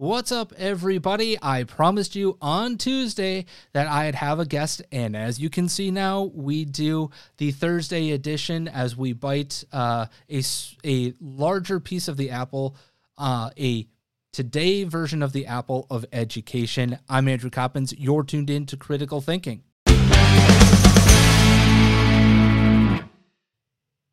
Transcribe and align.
What's 0.00 0.32
up, 0.32 0.54
everybody? 0.56 1.36
I 1.42 1.64
promised 1.64 2.16
you 2.16 2.38
on 2.40 2.78
Tuesday 2.78 3.44
that 3.74 3.86
I'd 3.86 4.14
have 4.14 4.40
a 4.40 4.46
guest, 4.46 4.80
and 4.90 5.14
as 5.14 5.38
you 5.38 5.50
can 5.50 5.68
see 5.68 5.90
now, 5.90 6.30
we 6.32 6.64
do 6.64 7.10
the 7.36 7.50
Thursday 7.50 8.12
edition 8.12 8.66
as 8.66 8.96
we 8.96 9.12
bite 9.12 9.62
uh, 9.74 10.06
a, 10.30 10.42
a 10.86 11.12
larger 11.20 11.80
piece 11.80 12.08
of 12.08 12.16
the 12.16 12.30
apple, 12.30 12.76
uh, 13.18 13.50
a 13.58 13.88
today 14.32 14.84
version 14.84 15.22
of 15.22 15.34
the 15.34 15.44
apple 15.44 15.86
of 15.90 16.06
education. 16.14 16.98
I'm 17.06 17.28
Andrew 17.28 17.50
Coppins. 17.50 17.92
You're 17.92 18.24
tuned 18.24 18.48
in 18.48 18.64
to 18.64 18.78
Critical 18.78 19.20
Thinking. 19.20 19.64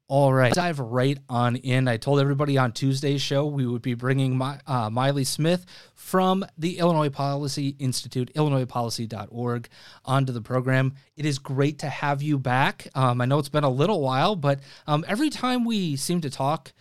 All 0.10 0.34
right, 0.34 0.54
dive 0.54 0.80
right 0.80 1.20
on 1.28 1.58
in. 1.58 1.90
I 1.90 1.98
told 1.98 2.22
everybody 2.22 2.58
on 2.58 2.72
Tuesday's 2.72 3.22
show 3.22 3.46
we 3.46 3.66
would 3.66 3.82
be 3.82 3.94
bringing 3.94 4.38
my, 4.38 4.58
uh, 4.66 4.90
Mailee 4.90 5.28
Smith 5.28 5.66
from 5.96 6.46
the 6.58 6.78
Illinois 6.78 7.10
Policy 7.10 7.76
Institute, 7.78 8.32
illinoispolicy.org, 8.34 9.68
onto 10.06 10.32
the 10.32 10.40
program. 10.40 10.94
It 11.17 11.26
is 11.26 11.40
great 11.40 11.80
to 11.80 11.90
have 11.90 12.22
you 12.22 12.40
back. 12.40 12.88
Um, 12.96 13.20
I 13.20 13.26
know 13.26 13.38
it's 13.38 13.50
been 13.50 13.66
a 13.66 13.70
little 13.70 14.00
while, 14.00 14.38
but 14.38 14.62
um, 14.88 15.04
every 15.10 15.30
time 15.30 15.66
we 15.66 15.98
seem 15.98 16.22
to 16.22 16.30
talk, 16.30 16.72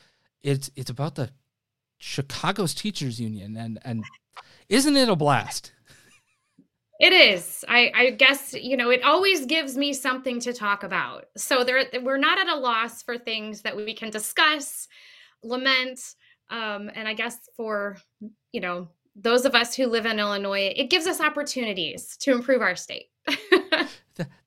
it's 0.45 0.71
it's 0.77 0.91
about 0.91 1.17
the 1.17 1.31
Chicago's 1.99 2.75
Teachers 2.75 3.21
Union, 3.21 3.57
and 3.57 3.81
and 3.85 4.05
isn't 4.69 4.97
it 4.97 5.09
a 5.09 5.17
blast? 5.17 5.73
It 6.99 7.13
is. 7.13 7.65
I, 7.69 7.93
I 7.95 8.11
guess 8.11 8.55
you 8.55 8.77
know 8.77 8.91
it 8.91 9.03
always 9.03 9.47
gives 9.47 9.77
me 9.77 9.93
something 9.93 10.41
to 10.41 10.53
talk 10.53 10.83
about. 10.83 11.27
So 11.37 11.65
there, 11.65 11.85
we're 12.03 12.17
not 12.17 12.39
at 12.39 12.49
a 12.49 12.57
loss 12.57 13.03
for 13.03 13.19
things 13.19 13.63
that 13.63 13.77
we 13.77 13.95
can 13.95 14.11
discuss, 14.11 14.89
lament, 15.43 16.01
um, 16.51 16.91
and 16.95 17.07
I 17.07 17.15
guess 17.15 17.39
for 17.57 17.99
you 18.53 18.61
know 18.61 18.89
those 19.15 19.45
of 19.45 19.55
us 19.55 19.75
who 19.75 19.87
live 19.87 20.07
in 20.07 20.19
Illinois, 20.19 20.73
it 20.77 20.91
gives 20.91 21.07
us 21.07 21.21
opportunities 21.21 22.17
to 22.19 22.33
improve 22.33 22.63
our 22.63 22.77
state. 22.77 23.07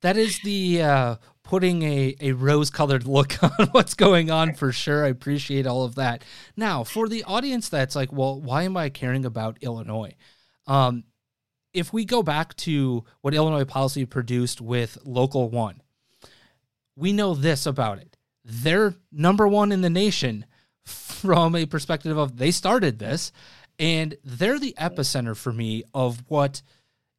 That 0.01 0.17
is 0.17 0.39
the 0.43 0.81
uh, 0.81 1.15
putting 1.43 1.83
a, 1.83 2.15
a 2.21 2.31
rose 2.31 2.69
colored 2.69 3.05
look 3.05 3.41
on 3.43 3.67
what's 3.71 3.93
going 3.93 4.31
on 4.31 4.53
for 4.53 4.71
sure. 4.71 5.05
I 5.05 5.09
appreciate 5.09 5.67
all 5.67 5.83
of 5.83 5.95
that. 5.95 6.23
Now, 6.55 6.83
for 6.83 7.07
the 7.07 7.23
audience 7.25 7.69
that's 7.69 7.95
like, 7.95 8.11
well, 8.11 8.39
why 8.41 8.63
am 8.63 8.77
I 8.77 8.89
caring 8.89 9.25
about 9.25 9.57
Illinois? 9.61 10.15
Um, 10.67 11.03
if 11.73 11.93
we 11.93 12.05
go 12.05 12.23
back 12.23 12.55
to 12.57 13.03
what 13.21 13.33
Illinois 13.33 13.65
policy 13.65 14.05
produced 14.05 14.61
with 14.61 14.97
Local 15.03 15.49
One, 15.49 15.81
we 16.95 17.13
know 17.13 17.33
this 17.33 17.65
about 17.65 17.99
it. 17.99 18.17
They're 18.43 18.95
number 19.11 19.47
one 19.47 19.71
in 19.71 19.81
the 19.81 19.89
nation 19.89 20.45
from 20.85 21.55
a 21.55 21.65
perspective 21.65 22.17
of 22.17 22.37
they 22.37 22.51
started 22.51 22.99
this, 22.99 23.31
and 23.77 24.15
they're 24.23 24.59
the 24.59 24.75
epicenter 24.79 25.35
for 25.35 25.53
me 25.53 25.83
of 25.93 26.23
what 26.27 26.61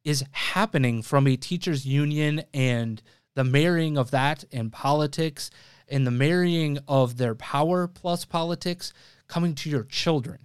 is 0.03 0.23
happening 0.31 1.01
from 1.01 1.27
a 1.27 1.35
teachers 1.35 1.85
union 1.85 2.43
and 2.53 3.01
the 3.35 3.43
marrying 3.43 3.97
of 3.97 4.11
that 4.11 4.43
and 4.51 4.71
politics 4.71 5.51
and 5.87 6.05
the 6.05 6.11
marrying 6.11 6.79
of 6.87 7.17
their 7.17 7.35
power 7.35 7.87
plus 7.87 8.25
politics 8.25 8.93
coming 9.27 9.55
to 9.55 9.69
your 9.69 9.83
children. 9.83 10.39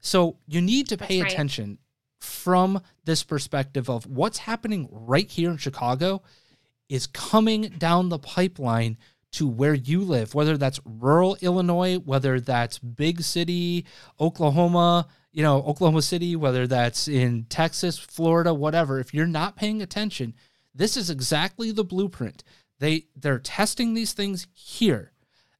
So 0.00 0.36
you 0.46 0.60
need 0.60 0.88
to 0.88 0.96
pay 0.96 1.22
right. 1.22 1.32
attention 1.32 1.78
from 2.20 2.80
this 3.04 3.22
perspective 3.22 3.88
of 3.88 4.06
what's 4.06 4.38
happening 4.38 4.88
right 4.90 5.30
here 5.30 5.50
in 5.50 5.56
Chicago 5.56 6.22
is 6.88 7.06
coming 7.06 7.62
down 7.78 8.08
the 8.08 8.18
pipeline 8.18 8.96
to 9.30 9.46
where 9.46 9.74
you 9.74 10.00
live, 10.00 10.34
whether 10.34 10.56
that's 10.56 10.80
rural 10.84 11.36
Illinois, 11.40 11.98
whether 11.98 12.40
that's 12.40 12.78
big 12.78 13.20
city, 13.20 13.84
Oklahoma, 14.18 15.06
you 15.32 15.42
know, 15.42 15.62
Oklahoma 15.62 16.02
City, 16.02 16.34
whether 16.34 16.66
that's 16.66 17.08
in 17.08 17.44
Texas, 17.44 17.98
Florida, 17.98 18.54
whatever. 18.54 18.98
If 18.98 19.12
you're 19.12 19.26
not 19.26 19.56
paying 19.56 19.82
attention, 19.82 20.34
this 20.74 20.96
is 20.96 21.10
exactly 21.10 21.70
the 21.72 21.84
blueprint. 21.84 22.42
They 22.78 23.06
they're 23.16 23.38
testing 23.38 23.94
these 23.94 24.12
things 24.12 24.46
here. 24.52 25.12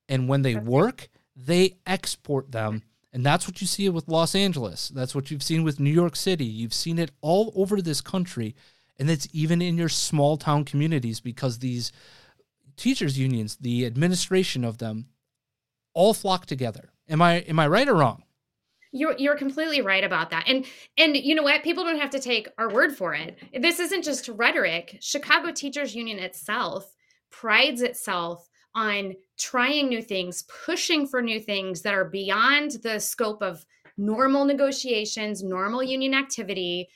And 0.09 0.29
when 0.29 0.43
they 0.43 0.55
work, 0.55 1.09
they 1.37 1.77
export 1.87 2.51
them. 2.51 2.83
And 3.19 3.27
that's 3.27 3.49
what 3.49 3.61
you 3.61 3.67
see 3.67 3.89
with 3.89 4.07
Los 4.07 4.37
Angeles. 4.37 4.91
That's 4.91 5.13
what 5.13 5.29
you've 5.29 5.43
seen 5.43 5.65
with 5.65 5.81
New 5.81 5.91
York 5.91 6.15
City. 6.15 6.45
You've 6.45 6.73
seen 6.73 7.01
it 7.01 7.11
all 7.21 7.53
over 7.57 7.83
this 7.83 8.01
country. 8.01 8.55
And 8.97 9.11
it's 9.11 9.27
even 9.33 9.61
in 9.61 9.77
your 9.77 9.89
small 9.89 10.37
town 10.37 10.65
communities 10.65 11.19
because 11.19 11.59
these 11.59 11.91
teachers 12.77 13.19
unions, 13.19 13.57
the 13.57 13.85
administration 13.87 14.65
of 14.65 14.79
them, 14.79 15.07
all 15.95 16.15
flock 16.15 16.47
together. 16.47 16.93
Am 17.09 17.21
I 17.21 17.39
am 17.39 17.59
I 17.59 17.67
right 17.67 17.89
or 17.89 17.97
wrong? 17.97 18.23
You're 18.93 19.19
you're 19.19 19.37
completely 19.37 19.81
right 19.81 20.05
about 20.05 20.31
that. 20.31 20.45
And 20.47 20.65
and 20.97 21.17
you 21.17 21.35
know 21.35 21.43
what? 21.43 21.65
People 21.65 21.83
don't 21.83 21.99
have 21.99 22.11
to 22.11 22.21
take 22.21 22.47
our 22.57 22.73
word 22.73 22.97
for 22.97 23.15
it. 23.15 23.37
This 23.53 23.81
isn't 23.81 24.05
just 24.05 24.29
rhetoric. 24.29 24.99
Chicago 25.01 25.51
Teachers 25.51 25.93
Union 25.93 26.21
itself 26.21 26.95
prides 27.33 27.83
itself 27.83 28.49
on 28.77 29.17
trying 29.39 29.89
new 29.89 30.03
things, 30.03 30.45
pushing 30.65 31.07
for 31.07 31.23
new 31.23 31.41
things 31.41 31.83
that 31.83 31.95
are 31.95 32.05
beyond 32.05 32.73
the 32.83 32.99
scope 32.99 33.43
of 33.43 33.65
normal 33.97 34.45
negotiations, 34.45 35.43
normal 35.43 35.83
union 35.83 36.15
activity. 36.15 36.89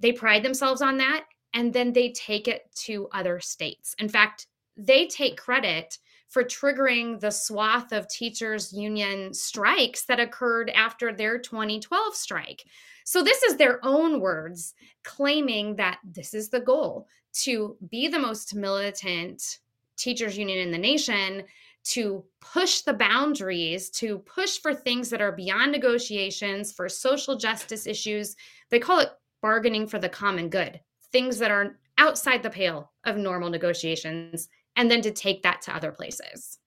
They 0.00 0.12
pride 0.12 0.42
themselves 0.42 0.82
on 0.82 0.98
that 0.98 1.24
and 1.54 1.72
then 1.72 1.92
they 1.92 2.12
take 2.12 2.48
it 2.48 2.70
to 2.74 3.08
other 3.12 3.40
states. 3.40 3.94
In 3.98 4.08
fact, 4.08 4.46
they 4.76 5.06
take 5.06 5.38
credit 5.38 5.98
for 6.28 6.42
triggering 6.42 7.20
the 7.20 7.30
swath 7.30 7.92
of 7.92 8.08
teachers 8.08 8.72
union 8.72 9.32
strikes 9.32 10.04
that 10.04 10.20
occurred 10.20 10.70
after 10.70 11.12
their 11.12 11.38
2012 11.38 12.14
strike. 12.14 12.64
So 13.04 13.22
this 13.22 13.42
is 13.44 13.56
their 13.56 13.78
own 13.84 14.20
words 14.20 14.74
claiming 15.04 15.76
that 15.76 15.98
this 16.04 16.34
is 16.34 16.48
the 16.48 16.60
goal 16.60 17.06
to 17.44 17.76
be 17.90 18.08
the 18.08 18.18
most 18.18 18.54
militant 18.54 19.60
teachers 19.96 20.36
union 20.36 20.58
in 20.58 20.70
the 20.70 20.78
nation 20.78 21.44
to 21.86 22.24
push 22.40 22.80
the 22.80 22.92
boundaries 22.92 23.90
to 23.90 24.18
push 24.20 24.58
for 24.58 24.74
things 24.74 25.08
that 25.10 25.22
are 25.22 25.32
beyond 25.32 25.70
negotiations 25.70 26.72
for 26.72 26.88
social 26.88 27.36
justice 27.36 27.86
issues 27.86 28.34
they 28.70 28.78
call 28.78 28.98
it 29.00 29.10
bargaining 29.42 29.86
for 29.86 29.98
the 29.98 30.08
common 30.08 30.48
good 30.48 30.80
things 31.12 31.38
that 31.38 31.50
are 31.50 31.78
outside 31.98 32.42
the 32.42 32.50
pale 32.50 32.92
of 33.04 33.16
normal 33.16 33.48
negotiations 33.48 34.48
and 34.74 34.90
then 34.90 35.00
to 35.00 35.10
take 35.10 35.42
that 35.42 35.62
to 35.62 35.74
other 35.74 35.92
places 35.92 36.58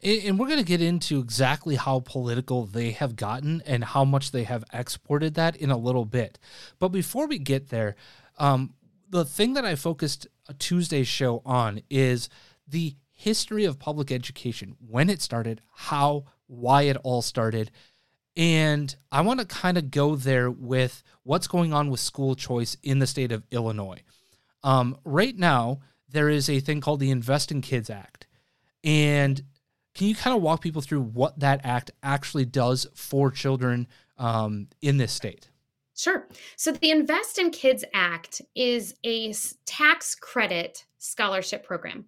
And 0.00 0.38
we're 0.38 0.46
going 0.46 0.58
to 0.58 0.64
get 0.64 0.80
into 0.80 1.18
exactly 1.18 1.74
how 1.74 2.00
political 2.00 2.66
they 2.66 2.92
have 2.92 3.16
gotten 3.16 3.62
and 3.66 3.82
how 3.82 4.04
much 4.04 4.30
they 4.30 4.44
have 4.44 4.64
exported 4.72 5.34
that 5.34 5.56
in 5.56 5.70
a 5.70 5.76
little 5.76 6.04
bit. 6.04 6.38
But 6.78 6.90
before 6.90 7.26
we 7.26 7.38
get 7.38 7.70
there, 7.70 7.96
um, 8.38 8.74
the 9.10 9.24
thing 9.24 9.54
that 9.54 9.64
I 9.64 9.74
focused 9.74 10.28
a 10.48 10.54
Tuesday 10.54 11.02
show 11.02 11.42
on 11.44 11.82
is 11.90 12.28
the 12.66 12.94
history 13.18 13.64
of 13.64 13.80
public 13.80 14.12
education, 14.12 14.76
when 14.78 15.10
it 15.10 15.20
started, 15.20 15.60
how, 15.72 16.24
why 16.46 16.82
it 16.82 16.96
all 17.02 17.20
started. 17.20 17.68
And 18.36 18.94
I 19.10 19.22
want 19.22 19.40
to 19.40 19.46
kind 19.46 19.76
of 19.76 19.90
go 19.90 20.14
there 20.14 20.48
with 20.48 21.02
what's 21.24 21.48
going 21.48 21.72
on 21.72 21.90
with 21.90 21.98
school 21.98 22.36
choice 22.36 22.76
in 22.84 23.00
the 23.00 23.08
state 23.08 23.32
of 23.32 23.42
Illinois. 23.50 24.02
Um, 24.62 24.96
right 25.04 25.36
now, 25.36 25.80
there 26.08 26.28
is 26.28 26.48
a 26.48 26.60
thing 26.60 26.80
called 26.80 27.00
the 27.00 27.10
Invest 27.10 27.50
in 27.50 27.60
Kids 27.60 27.90
Act. 27.90 28.28
And 28.84 29.42
can 29.96 30.06
you 30.06 30.14
kind 30.14 30.36
of 30.36 30.40
walk 30.40 30.60
people 30.60 30.80
through 30.80 31.02
what 31.02 31.40
that 31.40 31.60
act 31.64 31.90
actually 32.04 32.44
does 32.44 32.86
for 32.94 33.32
children 33.32 33.88
um, 34.16 34.68
in 34.80 34.96
this 34.96 35.12
state? 35.12 35.50
Sure. 35.98 36.28
So 36.54 36.70
the 36.70 36.92
Invest 36.92 37.40
in 37.40 37.50
Kids 37.50 37.84
Act 37.92 38.40
is 38.54 38.94
a 39.04 39.34
tax 39.66 40.14
credit 40.14 40.86
scholarship 40.98 41.66
program. 41.66 42.04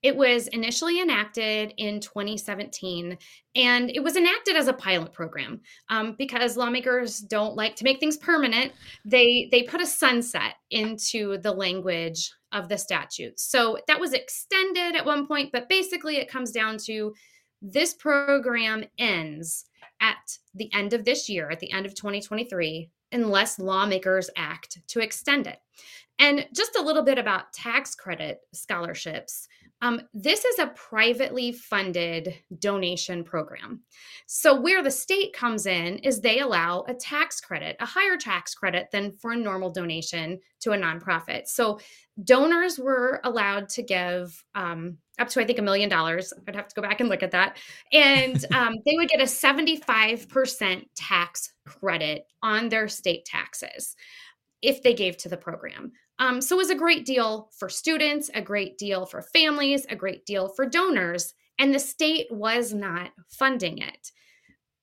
It 0.00 0.16
was 0.16 0.46
initially 0.46 1.00
enacted 1.00 1.74
in 1.76 1.98
2017, 1.98 3.18
and 3.56 3.90
it 3.90 4.02
was 4.02 4.14
enacted 4.14 4.54
as 4.54 4.68
a 4.68 4.72
pilot 4.72 5.12
program 5.12 5.60
um, 5.88 6.14
because 6.18 6.56
lawmakers 6.56 7.18
don't 7.18 7.56
like 7.56 7.74
to 7.76 7.84
make 7.84 7.98
things 7.98 8.16
permanent. 8.16 8.72
They 9.04 9.48
they 9.50 9.64
put 9.64 9.80
a 9.80 9.86
sunset 9.86 10.54
into 10.70 11.38
the 11.38 11.52
language 11.52 12.30
of 12.52 12.68
the 12.68 12.78
statute, 12.78 13.40
so 13.40 13.76
that 13.88 13.98
was 13.98 14.12
extended 14.12 14.94
at 14.94 15.04
one 15.04 15.26
point. 15.26 15.50
But 15.52 15.68
basically, 15.68 16.18
it 16.18 16.30
comes 16.30 16.52
down 16.52 16.78
to 16.84 17.12
this 17.60 17.92
program 17.92 18.84
ends 18.98 19.64
at 20.00 20.38
the 20.54 20.72
end 20.72 20.92
of 20.92 21.04
this 21.04 21.28
year, 21.28 21.50
at 21.50 21.58
the 21.58 21.72
end 21.72 21.86
of 21.86 21.94
2023, 21.94 22.88
unless 23.12 23.58
lawmakers 23.58 24.30
act 24.36 24.78
to 24.88 25.00
extend 25.00 25.46
it. 25.46 25.58
And 26.18 26.46
just 26.54 26.76
a 26.76 26.82
little 26.82 27.02
bit 27.02 27.18
about 27.18 27.52
tax 27.52 27.94
credit 27.94 28.40
scholarships. 28.52 29.48
Um, 29.82 30.00
this 30.14 30.44
is 30.44 30.60
a 30.60 30.68
privately 30.68 31.50
funded 31.50 32.34
donation 32.60 33.24
program. 33.24 33.82
So, 34.26 34.58
where 34.58 34.80
the 34.80 34.92
state 34.92 35.32
comes 35.32 35.66
in 35.66 35.98
is 35.98 36.20
they 36.20 36.38
allow 36.38 36.84
a 36.86 36.94
tax 36.94 37.40
credit, 37.40 37.76
a 37.80 37.86
higher 37.86 38.16
tax 38.16 38.54
credit 38.54 38.90
than 38.92 39.10
for 39.10 39.32
a 39.32 39.36
normal 39.36 39.70
donation 39.70 40.38
to 40.60 40.70
a 40.70 40.78
nonprofit. 40.78 41.48
So, 41.48 41.80
donors 42.22 42.78
were 42.78 43.20
allowed 43.24 43.68
to 43.70 43.82
give 43.82 44.44
um, 44.54 44.98
up 45.18 45.28
to, 45.30 45.40
I 45.40 45.46
think, 45.46 45.58
a 45.58 45.62
million 45.62 45.88
dollars. 45.88 46.32
I'd 46.46 46.54
have 46.54 46.68
to 46.68 46.74
go 46.76 46.82
back 46.82 47.00
and 47.00 47.08
look 47.08 47.24
at 47.24 47.32
that. 47.32 47.58
And 47.92 48.42
um, 48.54 48.74
they 48.86 48.94
would 48.94 49.08
get 49.08 49.20
a 49.20 49.24
75% 49.24 50.84
tax 50.94 51.52
credit 51.66 52.26
on 52.40 52.68
their 52.68 52.86
state 52.86 53.24
taxes 53.24 53.96
if 54.62 54.84
they 54.84 54.94
gave 54.94 55.16
to 55.18 55.28
the 55.28 55.36
program. 55.36 55.92
Um, 56.18 56.40
so 56.40 56.56
it 56.56 56.58
was 56.58 56.70
a 56.70 56.74
great 56.74 57.04
deal 57.04 57.50
for 57.58 57.68
students, 57.68 58.30
a 58.34 58.42
great 58.42 58.78
deal 58.78 59.06
for 59.06 59.22
families, 59.22 59.86
a 59.88 59.96
great 59.96 60.24
deal 60.24 60.48
for 60.48 60.66
donors, 60.66 61.34
and 61.58 61.74
the 61.74 61.78
state 61.78 62.26
was 62.30 62.72
not 62.72 63.10
funding 63.28 63.78
it. 63.78 64.12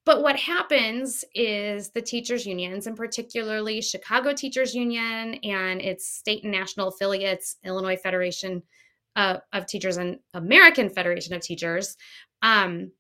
But 0.06 0.24
what 0.24 0.38
happens 0.38 1.24
is 1.36 1.92
the 1.92 2.02
teachers' 2.02 2.46
unions, 2.46 2.88
and 2.88 2.98
particularly 2.98 3.82
Chicago 3.82 4.34
Teachers 4.34 4.74
Union 4.74 5.36
and 5.44 5.82
its 5.82 6.08
state 6.08 6.44
and 6.44 6.52
national 6.52 6.88
affiliates, 6.88 7.58
Illinois 7.64 7.98
Federation 7.98 8.64
uh, 9.16 9.38
of 9.54 9.66
Teachers 9.66 9.98
and 9.98 10.20
American 10.34 10.90
Federation 10.90 11.36
of 11.36 11.42
Teachers, 11.42 11.96
um, 12.42 12.92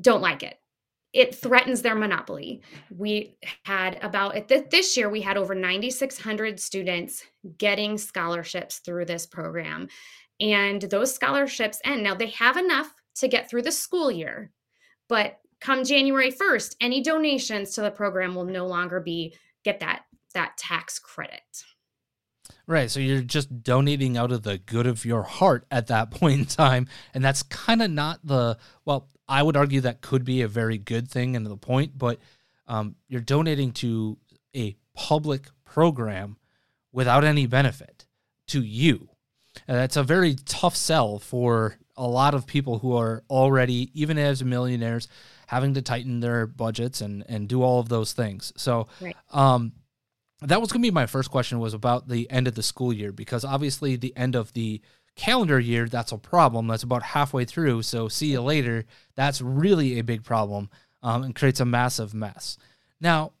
don't 0.00 0.22
like 0.22 0.42
it 0.42 0.59
it 1.12 1.34
threatens 1.34 1.82
their 1.82 1.94
monopoly. 1.94 2.62
We 2.96 3.36
had 3.64 3.98
about 4.02 4.48
this 4.48 4.96
year 4.96 5.08
we 5.10 5.20
had 5.20 5.36
over 5.36 5.54
9600 5.54 6.60
students 6.60 7.24
getting 7.58 7.98
scholarships 7.98 8.78
through 8.78 9.06
this 9.06 9.26
program. 9.26 9.88
And 10.38 10.80
those 10.82 11.14
scholarships 11.14 11.80
end. 11.84 12.02
Now 12.02 12.14
they 12.14 12.28
have 12.28 12.56
enough 12.56 12.94
to 13.16 13.28
get 13.28 13.50
through 13.50 13.62
the 13.62 13.72
school 13.72 14.10
year, 14.10 14.50
but 15.08 15.38
come 15.60 15.84
January 15.84 16.32
1st, 16.32 16.76
any 16.80 17.02
donations 17.02 17.72
to 17.72 17.82
the 17.82 17.90
program 17.90 18.34
will 18.34 18.44
no 18.44 18.66
longer 18.66 19.00
be 19.00 19.34
get 19.64 19.80
that 19.80 20.04
that 20.34 20.56
tax 20.56 20.98
credit. 20.98 21.42
Right. 22.66 22.90
So 22.90 23.00
you're 23.00 23.22
just 23.22 23.62
donating 23.62 24.16
out 24.16 24.30
of 24.30 24.44
the 24.44 24.58
good 24.58 24.86
of 24.86 25.04
your 25.04 25.22
heart 25.22 25.66
at 25.70 25.88
that 25.88 26.10
point 26.12 26.38
in 26.38 26.46
time. 26.46 26.88
And 27.14 27.24
that's 27.24 27.42
kind 27.42 27.82
of 27.82 27.90
not 27.90 28.20
the, 28.24 28.58
well, 28.84 29.08
I 29.30 29.44
would 29.44 29.56
argue 29.56 29.80
that 29.82 30.00
could 30.00 30.24
be 30.24 30.42
a 30.42 30.48
very 30.48 30.76
good 30.76 31.08
thing 31.08 31.36
and 31.36 31.46
the 31.46 31.56
point, 31.56 31.96
but 31.96 32.18
um, 32.66 32.96
you're 33.08 33.20
donating 33.20 33.70
to 33.74 34.18
a 34.54 34.76
public 34.94 35.46
program 35.64 36.36
without 36.92 37.22
any 37.22 37.46
benefit 37.46 38.06
to 38.48 38.60
you. 38.60 39.08
And 39.68 39.76
that's 39.76 39.96
a 39.96 40.02
very 40.02 40.34
tough 40.34 40.74
sell 40.74 41.20
for 41.20 41.76
a 41.96 42.06
lot 42.06 42.34
of 42.34 42.46
people 42.46 42.80
who 42.80 42.96
are 42.96 43.22
already, 43.30 43.90
even 43.94 44.18
as 44.18 44.42
millionaires, 44.42 45.06
having 45.46 45.74
to 45.74 45.82
tighten 45.82 46.18
their 46.18 46.46
budgets 46.48 47.00
and, 47.00 47.24
and 47.28 47.48
do 47.48 47.62
all 47.62 47.78
of 47.78 47.88
those 47.88 48.12
things. 48.12 48.52
So, 48.56 48.88
right. 49.00 49.16
um, 49.30 49.72
that 50.42 50.60
was 50.60 50.72
going 50.72 50.82
to 50.82 50.86
be 50.86 50.90
my 50.90 51.06
first 51.06 51.30
question 51.30 51.60
was 51.60 51.74
about 51.74 52.08
the 52.08 52.28
end 52.30 52.48
of 52.48 52.54
the 52.54 52.62
school 52.62 52.92
year 52.92 53.12
because 53.12 53.44
obviously 53.44 53.96
the 53.96 54.16
end 54.16 54.34
of 54.34 54.52
the 54.54 54.80
calendar 55.20 55.60
year, 55.60 55.86
that's 55.86 56.12
a 56.12 56.18
problem. 56.18 56.66
That's 56.66 56.82
about 56.82 57.02
halfway 57.02 57.44
through. 57.44 57.82
So 57.82 58.08
see 58.08 58.32
you 58.32 58.40
later. 58.40 58.86
That's 59.16 59.42
really 59.42 59.98
a 59.98 60.02
big 60.02 60.24
problem 60.24 60.70
um, 61.02 61.22
and 61.22 61.34
creates 61.34 61.60
a 61.60 61.66
massive 61.66 62.14
mess. 62.14 62.56
Now, 63.02 63.32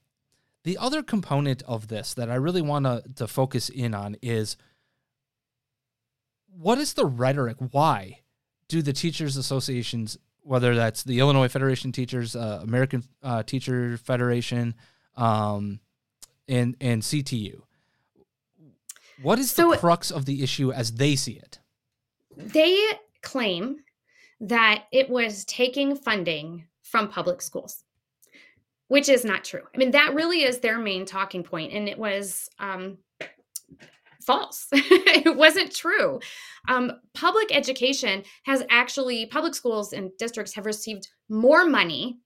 the 0.62 0.76
other 0.76 1.02
component 1.02 1.62
of 1.62 1.88
this 1.88 2.12
that 2.14 2.28
I 2.28 2.34
really 2.34 2.60
want 2.60 2.84
to, 3.16 3.26
focus 3.26 3.70
in 3.70 3.94
on 3.94 4.16
is 4.20 4.58
what 6.54 6.76
is 6.76 6.92
the 6.92 7.06
rhetoric? 7.06 7.56
Why 7.70 8.20
do 8.68 8.82
the 8.82 8.92
teachers 8.92 9.38
associations, 9.38 10.18
whether 10.42 10.74
that's 10.74 11.02
the 11.02 11.18
Illinois 11.18 11.48
Federation 11.48 11.92
Teachers, 11.92 12.36
uh, 12.36 12.60
American 12.62 13.04
uh, 13.22 13.42
Teacher 13.42 13.96
Federation, 13.96 14.74
um, 15.16 15.80
and 16.46 16.76
and 16.78 17.00
CTU, 17.00 17.62
what 19.22 19.38
is 19.38 19.50
so, 19.50 19.70
the 19.70 19.78
crux 19.78 20.10
of 20.10 20.26
the 20.26 20.42
issue 20.42 20.72
as 20.72 20.92
they 20.92 21.16
see 21.16 21.32
it? 21.32 21.58
They 22.46 22.78
claim 23.22 23.78
that 24.40 24.84
it 24.92 25.10
was 25.10 25.44
taking 25.44 25.94
funding 25.96 26.64
from 26.82 27.08
public 27.08 27.42
schools, 27.42 27.84
which 28.88 29.08
is 29.08 29.24
not 29.24 29.44
true. 29.44 29.62
I 29.74 29.78
mean, 29.78 29.90
that 29.92 30.14
really 30.14 30.42
is 30.42 30.58
their 30.58 30.78
main 30.78 31.04
talking 31.04 31.42
point, 31.42 31.72
and 31.72 31.88
it 31.88 31.98
was 31.98 32.48
um, 32.58 32.98
false. 34.24 34.68
it 34.72 35.36
wasn't 35.36 35.74
true. 35.74 36.20
Um, 36.68 36.92
public 37.14 37.54
education 37.54 38.22
has 38.44 38.64
actually, 38.70 39.26
public 39.26 39.54
schools 39.54 39.92
and 39.92 40.10
districts 40.18 40.54
have 40.54 40.66
received 40.66 41.08
more 41.28 41.66
money 41.66 42.18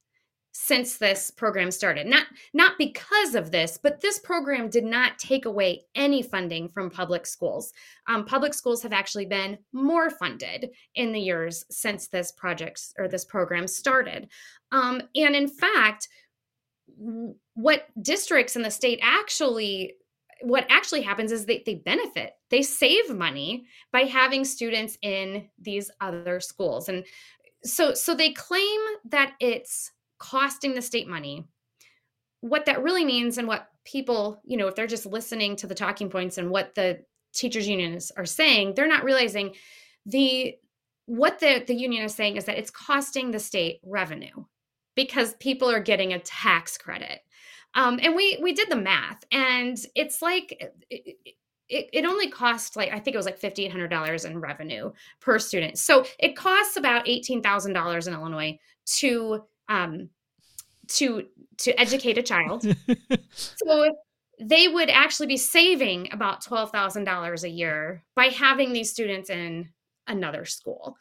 since 0.56 0.98
this 0.98 1.32
program 1.32 1.70
started. 1.70 2.06
Not 2.06 2.26
not 2.52 2.78
because 2.78 3.34
of 3.34 3.50
this 3.50 3.76
but 3.76 4.00
this 4.00 4.20
program 4.20 4.70
did 4.70 4.84
not 4.84 5.18
take 5.18 5.46
away 5.46 5.82
any 5.96 6.22
funding 6.22 6.68
from 6.68 6.90
public 6.90 7.26
schools. 7.26 7.72
Um, 8.06 8.24
public 8.24 8.54
schools 8.54 8.82
have 8.84 8.92
actually 8.92 9.26
been 9.26 9.58
more 9.72 10.10
funded 10.10 10.70
in 10.94 11.12
the 11.12 11.20
years 11.20 11.64
since 11.70 12.06
this 12.06 12.30
project 12.32 12.80
or 12.98 13.08
this 13.08 13.24
program 13.24 13.66
started. 13.66 14.28
Um, 14.70 15.02
and 15.16 15.34
in 15.34 15.48
fact 15.48 16.08
what 17.54 17.86
districts 18.00 18.54
in 18.54 18.62
the 18.62 18.70
state 18.70 19.00
actually 19.02 19.94
what 20.42 20.66
actually 20.68 21.00
happens 21.00 21.32
is 21.32 21.46
they, 21.46 21.62
they 21.64 21.76
benefit. 21.76 22.32
They 22.50 22.62
save 22.62 23.14
money 23.14 23.66
by 23.92 24.02
having 24.02 24.44
students 24.44 24.98
in 25.00 25.48
these 25.58 25.90
other 26.00 26.38
schools. 26.38 26.88
And 26.88 27.04
so 27.64 27.94
so 27.94 28.14
they 28.14 28.32
claim 28.32 28.80
that 29.06 29.32
it's 29.40 29.90
costing 30.18 30.74
the 30.74 30.82
state 30.82 31.08
money. 31.08 31.44
What 32.40 32.66
that 32.66 32.82
really 32.82 33.04
means 33.04 33.38
and 33.38 33.48
what 33.48 33.68
people, 33.84 34.40
you 34.44 34.56
know, 34.56 34.66
if 34.66 34.74
they're 34.74 34.86
just 34.86 35.06
listening 35.06 35.56
to 35.56 35.66
the 35.66 35.74
talking 35.74 36.10
points 36.10 36.38
and 36.38 36.50
what 36.50 36.74
the 36.74 37.00
teachers 37.32 37.68
unions 37.68 38.12
are 38.16 38.26
saying, 38.26 38.74
they're 38.74 38.88
not 38.88 39.04
realizing 39.04 39.54
the 40.06 40.56
what 41.06 41.38
the, 41.38 41.62
the 41.66 41.74
union 41.74 42.04
is 42.04 42.14
saying 42.14 42.36
is 42.36 42.46
that 42.46 42.58
it's 42.58 42.70
costing 42.70 43.30
the 43.30 43.38
state 43.38 43.80
revenue 43.84 44.44
because 44.94 45.34
people 45.34 45.70
are 45.70 45.80
getting 45.80 46.12
a 46.12 46.18
tax 46.20 46.78
credit. 46.78 47.20
Um, 47.74 47.98
and 48.02 48.14
we 48.14 48.38
we 48.40 48.52
did 48.52 48.70
the 48.70 48.76
math, 48.76 49.24
and 49.32 49.76
it's 49.96 50.22
like 50.22 50.56
it, 50.88 51.16
it, 51.68 51.88
it 51.92 52.04
only 52.04 52.30
cost 52.30 52.76
like 52.76 52.92
I 52.92 53.00
think 53.00 53.14
it 53.14 53.18
was 53.18 53.26
like 53.26 53.38
fifty 53.38 53.64
eight 53.64 53.72
hundred 53.72 53.88
dollars 53.88 54.24
in 54.24 54.40
revenue 54.40 54.92
per 55.20 55.38
student. 55.40 55.78
So 55.78 56.06
it 56.20 56.36
costs 56.36 56.76
about 56.76 57.08
eighteen 57.08 57.42
thousand 57.42 57.72
dollars 57.72 58.06
in 58.06 58.14
Illinois 58.14 58.58
to 58.98 59.44
um, 59.68 60.08
to 60.88 61.26
to 61.58 61.80
educate 61.80 62.18
a 62.18 62.22
child. 62.22 62.66
so 63.32 63.96
they 64.40 64.68
would 64.68 64.90
actually 64.90 65.26
be 65.26 65.36
saving 65.36 66.08
about 66.12 66.42
twelve 66.42 66.70
thousand 66.70 67.04
dollars 67.04 67.44
a 67.44 67.48
year 67.48 68.04
by 68.14 68.26
having 68.26 68.72
these 68.72 68.90
students 68.90 69.30
in 69.30 69.68
another 70.06 70.44
school. 70.44 70.96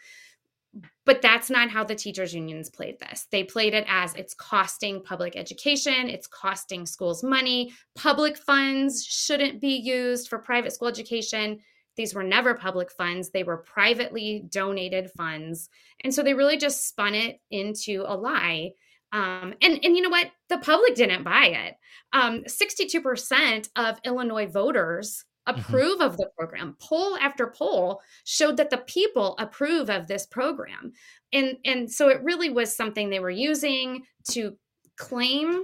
But 1.05 1.21
that's 1.21 1.51
not 1.51 1.69
how 1.69 1.83
the 1.83 1.93
teachers' 1.93 2.33
unions 2.33 2.69
played 2.69 2.97
this. 2.99 3.27
They 3.31 3.43
played 3.43 3.75
it 3.75 3.85
as 3.87 4.15
it's 4.15 4.33
costing 4.33 5.03
public 5.03 5.35
education, 5.35 6.09
it's 6.09 6.25
costing 6.25 6.87
schools 6.87 7.23
money. 7.23 7.73
Public 7.95 8.37
funds 8.37 9.05
shouldn't 9.05 9.61
be 9.61 9.75
used 9.75 10.29
for 10.29 10.39
private 10.39 10.73
school 10.73 10.87
education. 10.87 11.59
These 11.95 12.15
were 12.15 12.23
never 12.23 12.53
public 12.53 12.91
funds, 12.91 13.29
they 13.29 13.43
were 13.43 13.57
privately 13.57 14.45
donated 14.49 15.11
funds. 15.11 15.69
And 16.03 16.13
so 16.13 16.23
they 16.23 16.33
really 16.33 16.57
just 16.57 16.87
spun 16.87 17.15
it 17.15 17.39
into 17.51 18.03
a 18.05 18.15
lie. 18.15 18.71
Um, 19.11 19.53
and, 19.61 19.79
and 19.83 19.95
you 19.95 20.01
know 20.01 20.09
what? 20.09 20.31
The 20.49 20.57
public 20.57 20.95
didn't 20.95 21.23
buy 21.23 21.45
it. 21.45 21.75
Um, 22.13 22.43
62% 22.45 23.69
of 23.75 23.99
Illinois 24.03 24.47
voters 24.47 25.25
Mm-hmm. 25.47 25.59
approve 25.59 25.99
mm-hmm. 25.99 26.03
of 26.03 26.17
the 26.17 26.29
program. 26.37 26.77
Poll 26.79 27.17
after 27.17 27.47
poll 27.47 28.01
showed 28.23 28.55
that 28.57 28.69
the 28.69 28.77
people 28.77 29.35
approve 29.37 29.89
of 29.89 30.07
this 30.07 30.25
program. 30.25 30.93
And 31.33 31.57
and 31.65 31.91
so 31.91 32.07
it 32.07 32.23
really 32.23 32.49
was 32.49 32.75
something 32.75 33.09
they 33.09 33.19
were 33.19 33.29
using 33.29 34.03
to 34.31 34.55
claim 34.97 35.63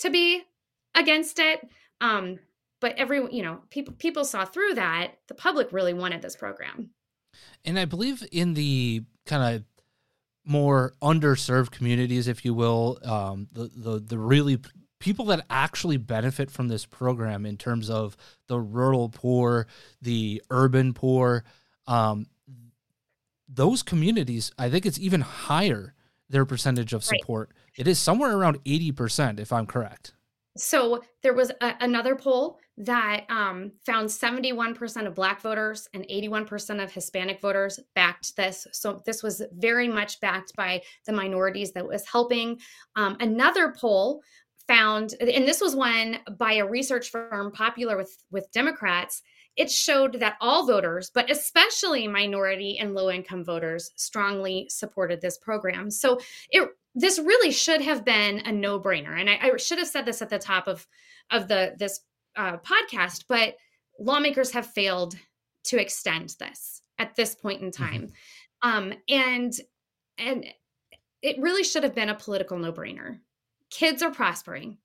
to 0.00 0.10
be 0.10 0.42
against 0.94 1.38
it. 1.38 1.66
Um, 2.02 2.38
but 2.80 2.96
every 2.96 3.18
you 3.34 3.42
know, 3.42 3.60
people 3.70 3.94
people 3.94 4.24
saw 4.24 4.44
through 4.44 4.74
that. 4.74 5.14
The 5.28 5.34
public 5.34 5.72
really 5.72 5.94
wanted 5.94 6.22
this 6.22 6.36
program. 6.36 6.90
And 7.64 7.78
I 7.78 7.84
believe 7.84 8.26
in 8.32 8.54
the 8.54 9.04
kind 9.26 9.56
of 9.56 9.64
more 10.44 10.94
underserved 11.02 11.70
communities, 11.70 12.26
if 12.26 12.44
you 12.44 12.54
will, 12.54 12.98
um, 13.04 13.48
the 13.52 13.70
the 13.74 13.98
the 14.00 14.18
really 14.18 14.58
people 14.98 15.26
that 15.26 15.44
actually 15.48 15.96
benefit 15.96 16.50
from 16.50 16.68
this 16.68 16.84
program 16.84 17.46
in 17.46 17.56
terms 17.56 17.88
of 17.88 18.16
the 18.48 18.58
rural 18.58 19.08
poor, 19.08 19.66
the 20.02 20.42
urban 20.50 20.92
poor, 20.92 21.44
um, 21.86 22.26
those 23.48 23.82
communities, 23.82 24.52
I 24.58 24.68
think 24.68 24.84
it's 24.84 24.98
even 24.98 25.20
higher 25.20 25.94
their 26.28 26.44
percentage 26.44 26.92
of 26.92 27.04
support. 27.04 27.52
Right. 27.54 27.86
It 27.86 27.88
is 27.88 27.98
somewhere 27.98 28.36
around 28.36 28.62
80%, 28.64 29.40
if 29.40 29.52
I'm 29.52 29.66
correct. 29.66 30.12
So 30.56 31.02
there 31.22 31.32
was 31.32 31.50
a, 31.60 31.74
another 31.80 32.16
poll 32.16 32.58
that 32.78 33.24
um, 33.28 33.72
found 33.84 34.08
71% 34.08 35.06
of 35.06 35.14
Black 35.14 35.40
voters 35.40 35.88
and 35.94 36.04
81% 36.04 36.82
of 36.82 36.92
Hispanic 36.92 37.40
voters 37.40 37.80
backed 37.94 38.36
this. 38.36 38.66
So 38.72 39.02
this 39.04 39.22
was 39.22 39.42
very 39.52 39.88
much 39.88 40.20
backed 40.20 40.54
by 40.54 40.82
the 41.04 41.12
minorities 41.12 41.72
that 41.72 41.86
was 41.86 42.06
helping. 42.06 42.60
Um, 42.94 43.16
another 43.20 43.74
poll 43.76 44.22
found 44.68 45.14
and 45.20 45.48
this 45.48 45.60
was 45.60 45.74
one 45.74 46.18
by 46.38 46.54
a 46.54 46.66
research 46.66 47.10
firm 47.10 47.50
popular 47.50 47.96
with 47.96 48.22
with 48.30 48.52
democrats 48.52 49.22
it 49.56 49.70
showed 49.70 50.20
that 50.20 50.36
all 50.42 50.66
voters 50.66 51.10
but 51.14 51.30
especially 51.30 52.06
minority 52.06 52.76
and 52.78 52.94
low 52.94 53.10
income 53.10 53.42
voters 53.42 53.90
strongly 53.96 54.66
supported 54.68 55.22
this 55.22 55.38
program 55.38 55.90
so 55.90 56.20
it 56.50 56.68
this 56.94 57.18
really 57.18 57.50
should 57.50 57.80
have 57.80 58.04
been 58.04 58.40
a 58.40 58.52
no 58.52 58.78
brainer 58.78 59.18
and 59.18 59.30
I, 59.30 59.38
I, 59.42 59.56
should 59.56 59.78
have 59.78 59.88
said 59.88 60.04
this 60.04 60.20
at 60.20 60.28
the 60.28 60.38
top 60.38 60.68
of 60.68 60.86
of 61.30 61.48
the 61.48 61.74
this 61.78 62.00
uh, 62.38 62.56
podcast 62.58 63.24
but 63.28 63.56
lawmakers 64.00 64.50
have 64.52 64.66
failed 64.66 65.16
to 65.64 65.78
extend 65.78 66.34
this 66.38 66.80
at 66.98 67.14
this 67.16 67.34
point 67.34 67.60
in 67.60 67.70
mm-hmm. 67.70 67.84
time 67.84 68.02
mm-hmm. 68.62 68.68
um 68.68 68.92
and 69.08 69.52
and 70.16 70.46
it 71.20 71.38
really 71.40 71.64
should 71.64 71.82
have 71.82 71.94
been 71.94 72.08
a 72.08 72.14
political 72.14 72.58
no 72.58 72.72
brainer 72.72 73.18
kids 73.70 74.02
are 74.02 74.10
prospering. 74.10 74.78